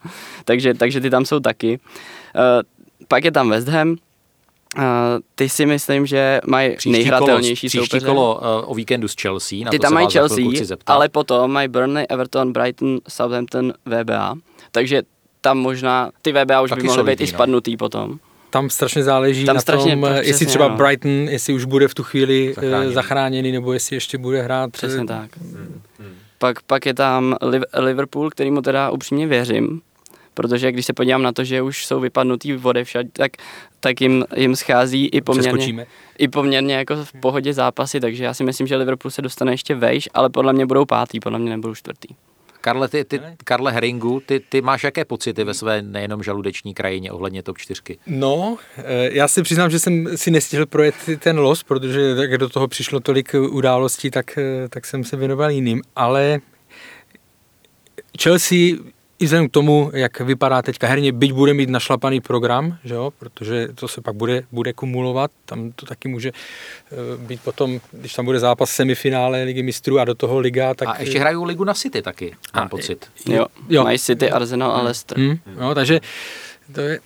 [0.45, 1.79] Takže, takže ty tam jsou taky.
[2.35, 2.41] Uh,
[3.07, 3.95] pak je tam West Ham,
[4.77, 4.83] Uh,
[5.35, 9.59] ty si myslím, že mají příští nejhratelnější kolo, Příští kolo uh, o víkendu s Chelsea.
[9.65, 10.45] Na ty tam mají Chelsea,
[10.85, 14.35] ale potom mají Burnley, Everton, Brighton, Southampton, VBA.
[14.71, 15.01] Takže
[15.41, 17.27] tam možná ty VBA už Taky by mohly být i no.
[17.27, 18.19] spadnutý potom.
[18.49, 20.75] Tam strašně záleží Tam na strašně, tom, přesně, jestli třeba no.
[20.75, 22.69] Brighton, jestli už bude v tu chvíli Zachráněný.
[22.69, 24.71] zachráněný, zachráněný nebo jestli ještě bude hrát.
[24.71, 25.29] Přesně eh, tak.
[26.37, 29.81] Pak, pak je tam Liv- Liverpool, kterýmu teda upřímně věřím,
[30.35, 33.31] protože když se podívám na to, že už jsou vypadnutý vody všad, tak,
[33.79, 35.85] tak jim, jim schází i poměrně, Přeskočíme.
[36.17, 39.75] i poměrně jako v pohodě zápasy, takže já si myslím, že Liverpool se dostane ještě
[39.75, 42.07] vejš, ale podle mě budou pátý, podle mě nebudou čtvrtý.
[42.61, 47.11] Karle, ty, ty, Karle Heringu, ty, ty máš jaké pocity ve své nejenom žaludeční krajině
[47.11, 47.81] ohledně top 4?
[48.07, 52.49] No, eh, já si přiznám, že jsem si nestihl projet ten los, protože jak do
[52.49, 56.39] toho přišlo tolik událostí, tak, eh, tak jsem se věnoval jiným, ale
[58.21, 58.75] Chelsea
[59.19, 63.11] i vzhledem k tomu, jak vypadá teďka herně, byť bude mít našlapaný program, že jo,
[63.19, 68.13] protože to se pak bude, bude kumulovat, tam to taky může eh, být potom, když
[68.13, 70.87] tam bude zápas semifinále ligy mistrů a do toho liga, tak...
[70.87, 73.05] A ještě hrajou ligu na City taky, mám A- pocit.
[73.29, 73.45] Jo, Jo.
[73.69, 73.83] jo.
[73.83, 75.17] mají City, Arsenal a Leicester.
[75.17, 75.99] Hmm, no, takže
[76.73, 76.99] to je,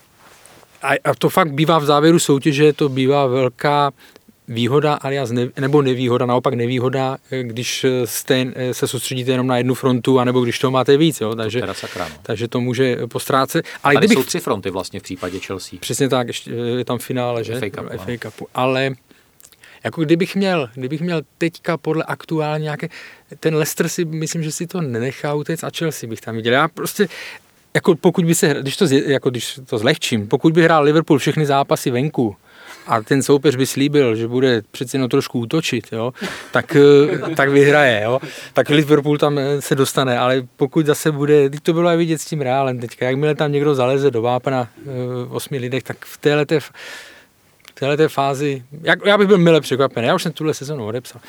[0.81, 3.91] a, a to fakt bývá v závěru soutěže, to bývá velká
[4.49, 9.47] výhoda, alias ne, nebo nevýhoda, naopak nevýhoda, eh, když eh, jste, eh, se soustředíte jenom
[9.47, 12.15] na jednu frontu, anebo když toho máte víc, jo, takže, Teda sakra, no.
[12.21, 13.65] takže to může postrácet.
[13.83, 15.79] Ale Tady kdybych, jsou tři fronty vlastně v případě Chelsea.
[15.79, 17.59] Přesně tak, ještě je tam finále, že?
[17.59, 18.47] FA Cupu, FA Cupu.
[18.53, 18.91] Ale
[19.83, 22.89] jako kdybych měl, kdybych měl teďka podle aktuálně nějaké,
[23.39, 26.53] ten Leicester si myslím, že si to nenechá utéct a Chelsea bych tam viděl.
[26.53, 27.07] Já prostě,
[27.73, 31.45] jako pokud by se, když to, jako když to zlehčím, pokud by hrál Liverpool všechny
[31.45, 32.35] zápasy venku,
[32.87, 36.13] a ten soupeř by slíbil, že bude přeci jenom trošku útočit, jo,
[36.51, 38.19] tak, eh, tak vyhraje, jo.
[38.53, 42.21] Tak Liverpool tam eh, se dostane, ale pokud zase bude, teď to bylo i vidět
[42.21, 44.83] s tím Reálem teďka, jakmile tam někdo zaleze do vápna eh,
[45.25, 46.71] v osmi lidech, tak v téhleté, v
[47.73, 51.21] téhleté fázi, jak, já bych byl mile překvapený, já už jsem tuhle sezonu odepsal,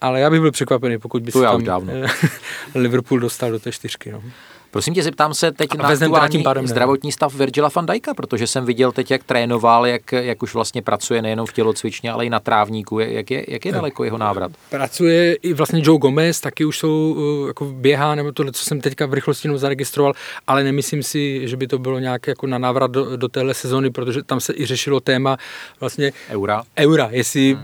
[0.00, 1.92] ale já bych byl překvapený, pokud by To se tam dávno.
[2.74, 4.22] Liverpool dostal do té čtyřky, no.
[4.70, 6.68] Prosím tě, zeptám se teď A na aktuální tím pádem ne.
[6.68, 10.82] zdravotní stav Virgila van Dijka, protože jsem viděl teď, jak trénoval, jak, jak už vlastně
[10.82, 12.98] pracuje nejenom v tělocvičně, ale i na trávníku.
[12.98, 14.52] Jak je, jak je daleko jeho návrat?
[14.70, 18.80] Pracuje i vlastně Joe Gomez, taky už jsou uh, jako běhá, nebo tohle, co jsem
[18.80, 20.12] teďka v rychlosti jenom zaregistroval,
[20.46, 23.90] ale nemyslím si, že by to bylo nějak jako na návrat do, do téhle sezony,
[23.90, 25.36] protože tam se i řešilo téma
[25.80, 26.62] vlastně Eura?
[26.78, 27.58] eura, jestli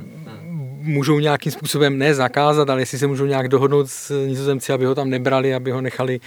[0.87, 4.95] můžou nějakým způsobem ne zakázat, ale jestli se můžou nějak dohodnout s nizozemci, aby ho
[4.95, 6.21] tam nebrali, aby ho nechali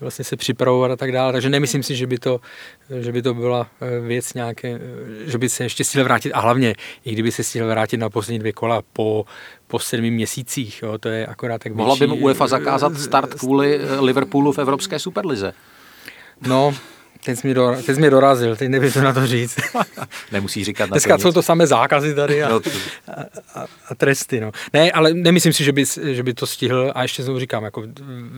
[0.00, 1.32] vlastně se připravovat a tak dále.
[1.32, 2.40] Takže nemyslím si, že by to,
[3.00, 6.32] že by to byla eh, věc nějaké, eh, že by se ještě stihl vrátit.
[6.32, 6.74] A hlavně,
[7.04, 9.24] i kdyby se stihl vrátit na poslední dvě kola po,
[9.66, 13.80] po sedmi měsících, jo, to je akorát tak Mohla by mu UEFA zakázat start kvůli
[13.80, 15.52] eh, Liverpoolu v Evropské superlize?
[16.46, 16.74] No,
[17.26, 19.58] teď jsi mě, do, teď jsi mě dorazil, teď nevím, co na to říct.
[20.32, 22.60] Nemusí říkat na Dneska to jsou to samé zákazy tady a, No,
[23.08, 23.20] a,
[23.60, 24.40] a, a tresty.
[24.40, 24.50] No.
[24.72, 27.82] Ne, ale nemyslím si, že by, že by to stihl a ještě znovu říkám, jako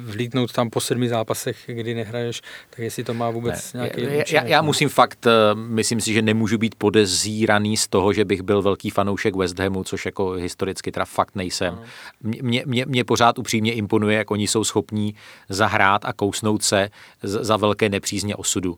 [0.05, 4.41] vlítnout tam po sedmi zápasech, kdy nehraješ, tak jestli to má vůbec Ne, nějaký já,
[4.41, 4.67] já, já no.
[4.67, 8.91] musím fakt, eh, myslím si, že nemůžu být podezíraný z toho, že bych byl velký
[8.91, 11.79] fanoušek West Hamu, což jako historicky teda fakt nejsem.
[12.23, 15.15] Mě, mě, mě, mě pořád upřímně imponuje, jak oni jsou schopní
[15.49, 16.91] zahrát a kousnout se
[17.23, 18.78] za velké nepřízně osudu.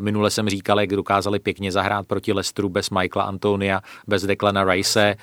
[0.00, 5.16] Minule jsem říkal, jak dokázali pěkně zahrát proti Lestru bez Michaela Antonia, bez Declana Rice.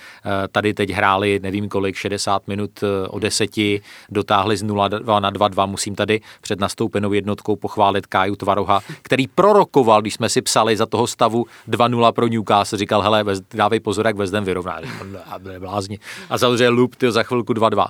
[0.51, 4.89] Tady teď hráli, nevím kolik, 60 minut eh, o deseti, dotáhli z 0
[5.19, 5.67] na 2-2.
[5.67, 10.85] Musím tady před nastoupenou jednotkou pochválit Káju Tvaroha, který prorokoval, když jsme si psali za
[10.85, 14.79] toho stavu 2-0 pro Newcastle, říkal, hele, dávej pozor, jak Ham vyrovná.
[15.25, 15.99] A byli blázni.
[16.29, 17.87] A samozřejmě Loop, tyjo, za chvilku 2-2.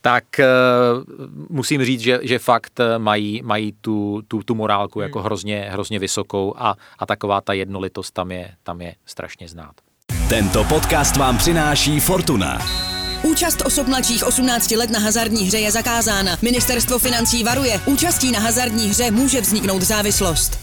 [0.00, 0.46] Tak eh,
[1.50, 5.98] musím říct, že, že fakt eh, mají, mají tu, tu, tu morálku jako hrozně, hrozně
[6.02, 9.74] vysokou a, a taková ta jednolitost tam je, tam je strašně znát.
[10.28, 12.58] Tento podcast vám přináší Fortuna.
[13.22, 16.36] Účast osob mladších 18 let na hazardní hře je zakázána.
[16.42, 17.80] Ministerstvo financí varuje.
[17.86, 20.58] Účastí na hazardní hře může vzniknout závislost.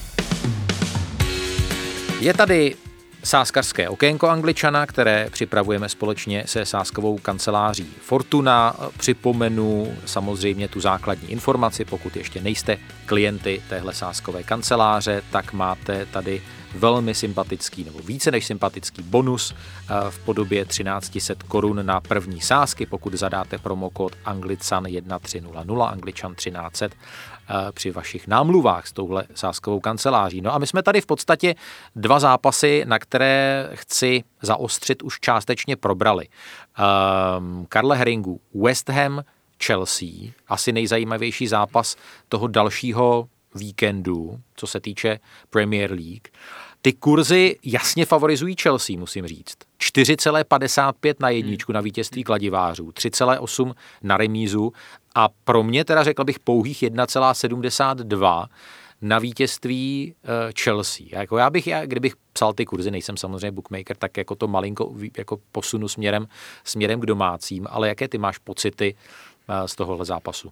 [2.19, 2.75] Je tady
[3.23, 8.75] sáskarské okénko Angličana, které připravujeme společně se sáskovou kanceláří Fortuna.
[8.97, 16.41] Připomenu samozřejmě tu základní informaci, pokud ještě nejste klienty téhle sáskové kanceláře, tak máte tady
[16.75, 22.85] velmi sympatický nebo více než sympatický bonus eh, v podobě 1300 korun na první sázky,
[22.85, 26.89] pokud zadáte promokód Anglican 1300, Angličan 1300 eh,
[27.71, 30.41] při vašich námluvách s touhle sáskovou kanceláří.
[30.41, 31.55] No a my jsme tady v podstatě
[31.95, 36.27] dva zápasy, na které chci zaostřit, už částečně probrali.
[37.37, 39.23] Um, Karle Heringu, West Ham,
[39.63, 40.09] Chelsea,
[40.47, 41.95] asi nejzajímavější zápas
[42.29, 45.19] toho dalšího víkendu, co se týče
[45.49, 46.27] Premier League.
[46.81, 49.55] Ty kurzy jasně favorizují Chelsea, musím říct.
[49.79, 53.73] 4,55 na jedničku na vítězství kladivářů, 3,8
[54.03, 54.73] na remízu
[55.15, 58.45] a pro mě teda řekl bych pouhých 1,72
[59.01, 60.29] na vítězství uh,
[60.61, 61.05] Chelsea.
[61.11, 64.93] Jako já bych, já, kdybych psal ty kurzy, nejsem samozřejmě bookmaker, tak jako to malinko
[65.17, 66.27] jako posunu směrem,
[66.63, 68.95] směrem k domácím, ale jaké ty máš pocity
[69.49, 70.51] uh, z tohohle zápasu?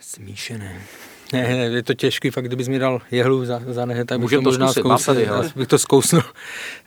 [0.00, 0.82] Smíšené.
[1.32, 4.22] Ne, ne, je to těžký, fakt kdybys mi dal jehlu za, za nehe, tak bych
[4.22, 6.22] Můžem to možná zkusit, mám zkousil, tady, bych to zkousnul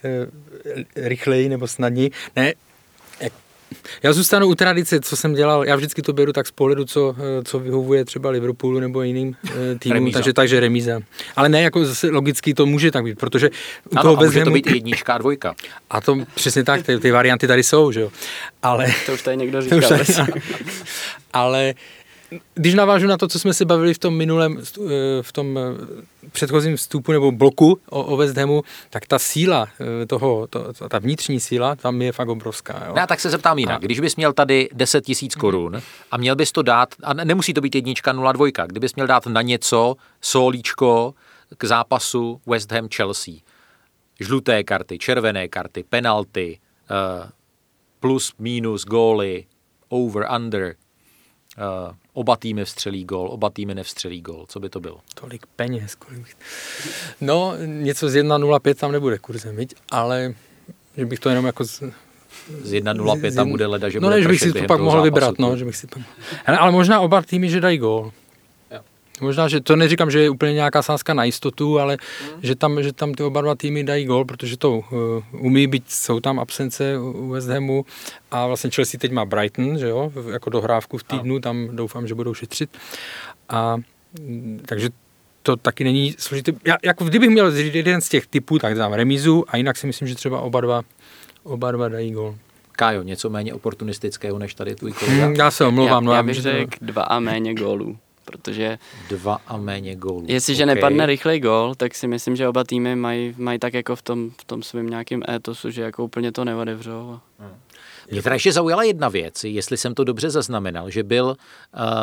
[0.03, 0.27] eh,
[0.95, 2.11] rychleji nebo snadněji.
[2.35, 2.53] Ne,
[3.19, 3.33] jak-
[4.03, 7.15] já zůstanu u tradice, co jsem dělal, já vždycky to beru tak z pohledu, co,
[7.17, 10.99] eh, co vyhovuje třeba Liverpoolu nebo jiným eh, týmům, takže, takže remíza.
[11.35, 13.53] Ale ne, jako zase logicky to může tak být, protože u
[13.95, 15.55] Ano, toho a může to být i jednička a dvojka.
[15.89, 18.11] a to přesně tak, ty, ty varianty tady jsou, že jo.
[18.63, 19.97] Ale To už tady někdo To už říkal.
[20.25, 20.41] tady-
[21.33, 21.73] Ale
[22.53, 24.89] když navážu na to, co jsme se bavili v tom minulém, eh,
[25.21, 25.61] v tom eh,
[26.31, 29.67] předchozím vstupu nebo bloku o, o West Hamu, tak ta síla
[30.01, 32.83] eh, toho, to, ta vnitřní síla, tam je fakt obrovská.
[32.87, 32.93] Jo.
[32.97, 33.81] Já tak se zeptám jinak.
[33.81, 37.53] Když bys měl tady 10 tisíc korun a měl bys to dát, a ne- nemusí
[37.53, 41.13] to být jednička 0,2, kdybys měl dát na něco solíčko
[41.57, 43.33] k zápasu West Ham Chelsea.
[44.19, 46.59] Žluté karty, červené karty, penalty,
[47.99, 49.45] plus, minus, góly,
[49.89, 50.75] over, under,
[51.57, 54.45] eh, oba týmy vstřelí gól, oba týmy nevstřelí gól.
[54.49, 54.99] Co by to bylo?
[55.13, 55.95] Tolik peněz.
[55.95, 56.37] Kolik...
[57.21, 59.75] No, něco z 1,05 tam nebude kurzem, viď?
[59.89, 60.33] ale
[60.97, 61.63] že bych to jenom jako...
[61.63, 61.83] Z,
[62.63, 64.91] Z 1,05 tam bude leda, že no bude ne, že bych si to pak mohl
[64.91, 65.03] zápasu.
[65.03, 66.03] vybrat, no, že bych si tam...
[66.45, 68.11] Hele, ale možná oba týmy, že dají gól.
[69.21, 71.97] Možná, že to neříkám, že je úplně nějaká sázka na jistotu, ale
[72.43, 74.83] že, tam, že tam ty oba dva týmy dají gól, protože to uh,
[75.31, 77.85] umí být, jsou tam absence u West Hamu
[78.31, 82.15] a vlastně Chelsea teď má Brighton, že jo, jako dohrávku v týdnu, tam doufám, že
[82.15, 82.77] budou šetřit.
[83.49, 83.77] A
[84.19, 84.89] mm, takže
[85.43, 86.51] to taky není složité.
[86.65, 89.87] Já, jako kdybych měl říct jeden z těch typů, tak dám remízu a jinak si
[89.87, 90.81] myslím, že třeba oba dva,
[91.43, 92.35] oba dva dají gól.
[92.71, 95.25] Kájo, něco méně oportunistického než tady tvůj kolega.
[95.25, 96.05] Hmm, já se omlouvám.
[96.05, 97.97] no, já, já bych řekl dva a méně gólů,
[98.31, 98.79] protože
[99.09, 100.25] Dva a méně gólů.
[100.27, 100.67] jestliže OK.
[100.67, 104.29] nepadne rychlej gól, tak si myslím, že oba týmy mají, mají tak jako v tom,
[104.41, 107.19] v tom svém nějakém étosu, že jako úplně to neodevřou.
[108.11, 111.35] Mě teda ještě zaujala jedna věc, jestli jsem to dobře zaznamenal, že byl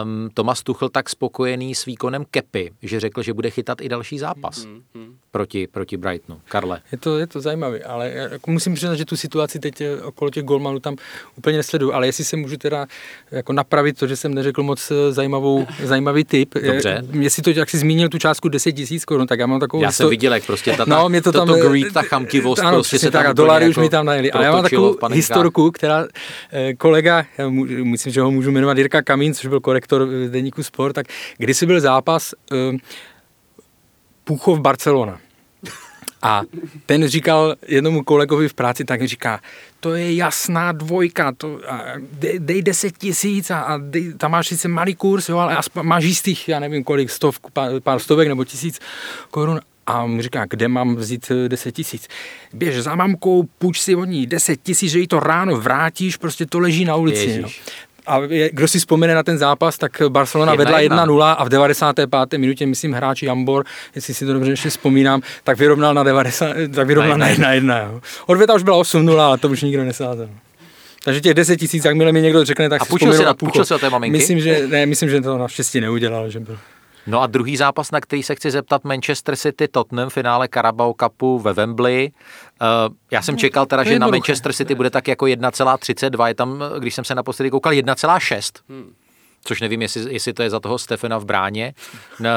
[0.02, 4.18] um, Tomas Tuchl tak spokojený s výkonem Kepy, že řekl, že bude chytat i další
[4.18, 5.14] zápas Hmm, hmm.
[5.30, 6.40] proti, proti Brightonu.
[6.48, 9.80] Karle, Je to, je to zajímavé, ale já jako musím přiznat, že tu situaci teď
[9.80, 10.96] eh, okolo těch golmanů tam
[11.36, 12.86] úplně nesleduju, ale jestli se můžu teda
[13.30, 16.56] jako napravit to, že jsem neřekl moc eh, zajímavou, zajímavý tip.
[16.56, 17.02] eh, Dobře.
[17.20, 19.82] Jestli to, jak jsi zmínil tu částku 10 tisíc korun, tak já mám takovou...
[19.82, 21.46] já jsem histo- viděl, jak prostě ta, No, mě to tam...
[21.48, 23.80] toto eh, greed, ta chamtivost, ano, prostě se tam tak, a úplně dolary už jako
[23.80, 24.32] mi tam najeli.
[24.32, 25.97] Ale já mám takovou historku, která
[26.53, 27.26] eh, kolega,
[27.82, 31.07] myslím, že ho můžu jmenovat Jirka Kamín, což byl korektor eh, deníku Sport, tak
[31.38, 32.76] kdysi byl zápas eh,
[34.24, 35.20] Půchov Barcelona.
[36.22, 36.42] A
[36.86, 39.40] ten říkal jednomu kolegovi v práci, tak říká,
[39.80, 41.82] to je jasná dvojka, to, a
[42.12, 45.86] dej, dej 10 tisíc a, a dej, tam máš sice malý kurz, jo, ale aspoň
[45.86, 48.80] máš jistých, já nevím kolik, stov, pár, pár stovek nebo tisíc
[49.30, 49.61] korun.
[49.89, 52.09] A on mi říká, kde mám vzít eh, 10 tisíc?
[52.53, 56.47] Běž za mamkou, půjč si od ní 10 tisíc, že jí to ráno vrátíš, prostě
[56.47, 57.41] to leží na ulici.
[57.43, 57.49] No.
[58.07, 61.07] A je, kdo si vzpomene na ten zápas, tak Barcelona Jedna vedla jedna.
[61.07, 62.39] 1-0 a v 95.
[62.39, 63.64] minutě, myslím, hráč Jambor,
[63.95, 67.86] jestli si to dobře ještě vzpomínám, tak vyrovnal na 90, tak vyrovnal Na na 1-1.
[67.93, 68.01] jo.
[68.26, 70.28] Odvěta už byla 8-0, ale to už nikdo nesázel.
[71.05, 73.34] Takže těch 10 tisíc, jakmile mi někdo řekne, tak A si půjčil vzpomenu si na-
[73.34, 73.53] Půchov.
[73.53, 74.18] půjčil si od té maminky?
[74.18, 76.59] Myslím, že, ne, myslím, že to naštěstí neudělal, že byl.
[77.09, 81.38] No a druhý zápas, na který se chci zeptat, Manchester City Tottenham, finále Carabao Cupu
[81.38, 82.11] ve Wembley.
[82.61, 84.06] Uh, já jsem čekal teda, že na.
[84.06, 88.62] Manchester City bude tak jako 1,32, je tam, když jsem se naposledy koukal, 1,6.
[89.44, 91.74] Což nevím, jestli, jestli to je za toho Stefana v bráně.
[92.20, 92.30] Ne,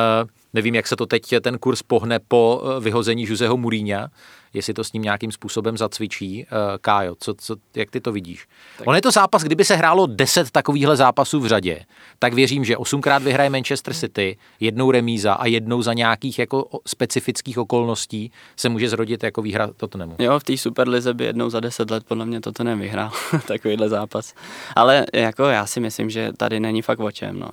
[0.53, 4.09] nevím, jak se to teď ten kurz pohne po eh, vyhození Joseho Mourinha,
[4.53, 6.45] jestli to s ním nějakým způsobem zacvičí.
[6.51, 8.47] Uh, Kájo, co, co, jak ty to vidíš?
[8.77, 8.87] Tak.
[8.87, 11.85] On je to zápas, kdyby se hrálo 10 takovýchhle zápasů v řadě,
[12.19, 17.57] tak věřím, že osmkrát vyhraje Manchester City, jednou remíza a jednou za nějakých jako specifických
[17.57, 20.15] okolností se může zrodit jako výhra Tottenhamu.
[20.19, 23.11] Jo, v té Superlize by jednou za deset let podle mě toto nevyhrál,
[23.47, 24.33] takovýhle zápas.
[24.75, 27.51] Ale jako já si myslím, že tady není fakt o čem, no.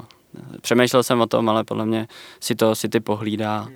[0.60, 2.08] Přemýšlel jsem o tom, ale podle mě
[2.40, 3.68] si to City pohlídá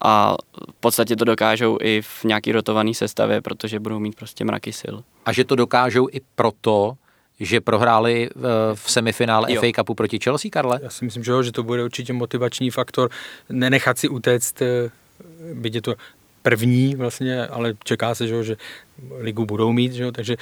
[0.00, 0.36] a
[0.70, 4.96] v podstatě to dokážou i v nějaký rotovaný sestavě, protože budou mít prostě mraky sil.
[5.26, 6.94] A že to dokážou i proto,
[7.40, 9.60] že prohráli v, v semifinále Jo.
[9.60, 10.80] FA Cupu proti Chelsea, Karle?
[10.82, 13.10] Já si myslím, že, jo, že to bude určitě motivační faktor,
[13.50, 14.90] nenechat si utéct, eh,
[15.54, 15.94] byť je to
[16.42, 18.56] první vlastně, ale čeká se, že, jo, že
[19.18, 20.36] ligu budou mít, že jo, takže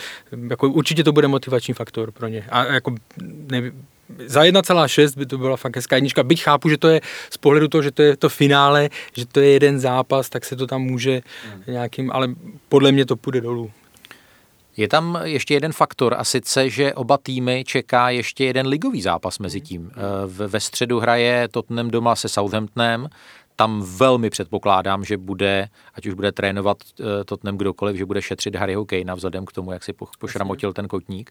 [0.51, 2.45] jako určitě to bude motivační faktor pro ně.
[2.51, 2.95] A jako
[3.51, 3.73] ne,
[4.27, 6.23] za 1,6 by to byla fakt hezká jednička.
[6.23, 7.01] Byť chápu, že to je
[7.31, 10.57] z pohledu toho, že to je to finále, že to je jeden zápas, tak se
[10.57, 11.23] to tam může
[11.67, 12.29] nějakým, ale
[12.69, 13.71] podle mě to půjde dolů.
[14.77, 19.39] Je tam ještě jeden faktor a sice, že oba týmy čeká ještě jeden ligový zápas
[19.39, 19.91] mezi tím.
[19.95, 23.09] Eh, v- Ve středu hraje Tottenham doma se Southamptonem,
[23.57, 28.57] tam velmi předpokládám, že bude, ať už bude trénovat uh, Tottenham kdokoliv, že bude šetřit
[28.57, 31.31] Harryho Kanea vzhledem k tomu, jak si po, pošramotil ten kotník.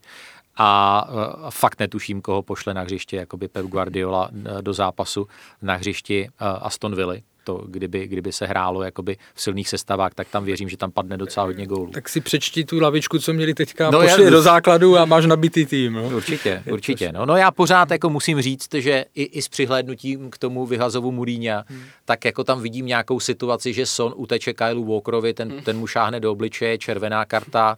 [0.58, 5.28] A uh, fakt netuším, koho pošle na hřiště, jakoby Pep Guardiola uh, do zápasu
[5.62, 10.28] na hřišti uh, Aston Villa to, kdyby, kdyby se hrálo jakoby v silných sestavách, tak
[10.30, 11.92] tam věřím, že tam padne docela hodně gólů.
[11.92, 15.26] Tak si přečti tu lavičku, co měli teďka, no, pošli já, do základu a máš
[15.26, 15.94] nabitý tým.
[15.94, 16.04] No.
[16.04, 17.12] Určitě, určitě.
[17.12, 21.12] No, no já pořád jako musím říct, že i, i s přihlédnutím k tomu vyhazovu
[21.12, 21.82] Muríňa, hmm.
[22.06, 25.62] tak jako tam vidím nějakou situaci, že Son uteče Kyleu Walkerovi, ten, hmm.
[25.62, 27.78] ten mu šáhne do obličeje, červená karta,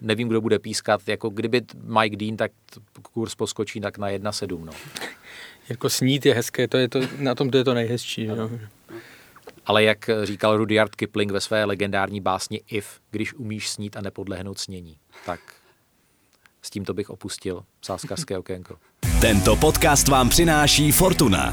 [0.00, 1.00] nevím, kdo bude pískat.
[1.06, 1.62] Jako kdyby
[2.00, 2.52] Mike Dean, tak
[3.02, 4.64] kurz poskočí tak na 1,7.
[4.64, 4.72] No.
[5.68, 8.26] jako snít je hezké, to je to, na tom to je to nejhezčí.
[8.26, 8.50] No.
[9.66, 14.58] Ale jak říkal Rudyard Kipling ve své legendární básni If, když umíš snít a nepodlehnout
[14.58, 14.96] snění,
[15.26, 15.40] tak
[16.62, 18.76] s tímto bych opustil sáskarské okénko.
[19.20, 21.52] Tento podcast vám přináší Fortuna.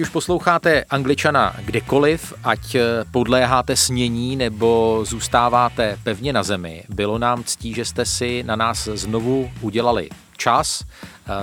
[0.00, 7.44] Už posloucháte Angličana kdekoliv, ať eh, podléháte snění nebo zůstáváte pevně na zemi, bylo nám
[7.44, 10.84] ctí, že jste si na nás znovu udělali čas.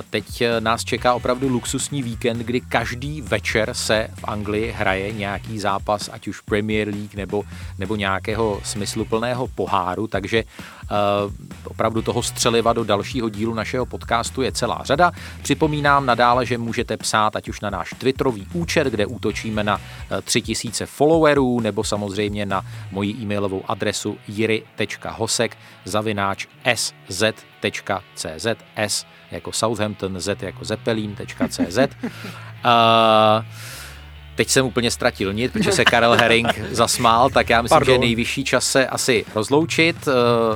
[0.10, 6.10] Teď nás čeká opravdu luxusní víkend, kdy každý večer se v Anglii hraje nějaký zápas,
[6.14, 7.44] ať už Premier League nebo,
[7.80, 11.34] nebo nějakého smysluplného poháru, takže uh,
[11.64, 15.12] opravdu toho střeliva do dalšího dílu našeho podcastu je celá řada.
[15.42, 19.82] Připomínám nadále, že můžete psát ať už na náš Twitterový účet, kde útočíme na
[20.24, 28.48] 3000 eh, followerů, nebo samozřejmě na moji e-mailovou adresu jiry.hosek zavináč sz.cz
[29.32, 31.78] jako Southampton, z jako zeppelin.cz.
[31.78, 31.88] uh,
[34.38, 37.86] Teď jsem úplně ztratil nit, protože se Karel Herring zasmál, tak já myslím, Pardon.
[37.86, 40.14] že je nejvyšší čas se asi rozloučit uh,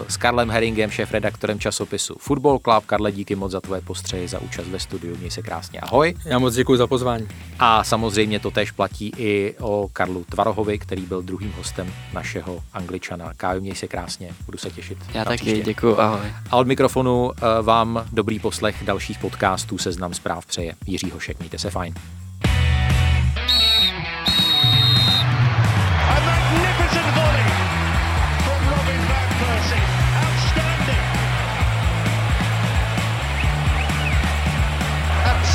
[0.07, 2.85] s Karlem Herringem, šéf-redaktorem časopisu Football Club.
[2.85, 5.17] Karle, díky moc za tvoje postřehy, za účast ve studiu.
[5.17, 6.13] Měj se krásně, ahoj.
[6.25, 7.27] Já moc děkuji za pozvání.
[7.59, 13.33] A samozřejmě to tež platí i o Karlu Tvarohovi, který byl druhým hostem našeho Angličana.
[13.37, 14.97] Káju, měj se krásně, budu se těšit.
[15.13, 16.19] Já taky, děkuji, ahoj.
[16.51, 21.39] A od mikrofonu uh, vám dobrý poslech dalších podcastů Seznam zpráv přeje Jiří Hošek.
[21.39, 21.93] Mějte se fajn.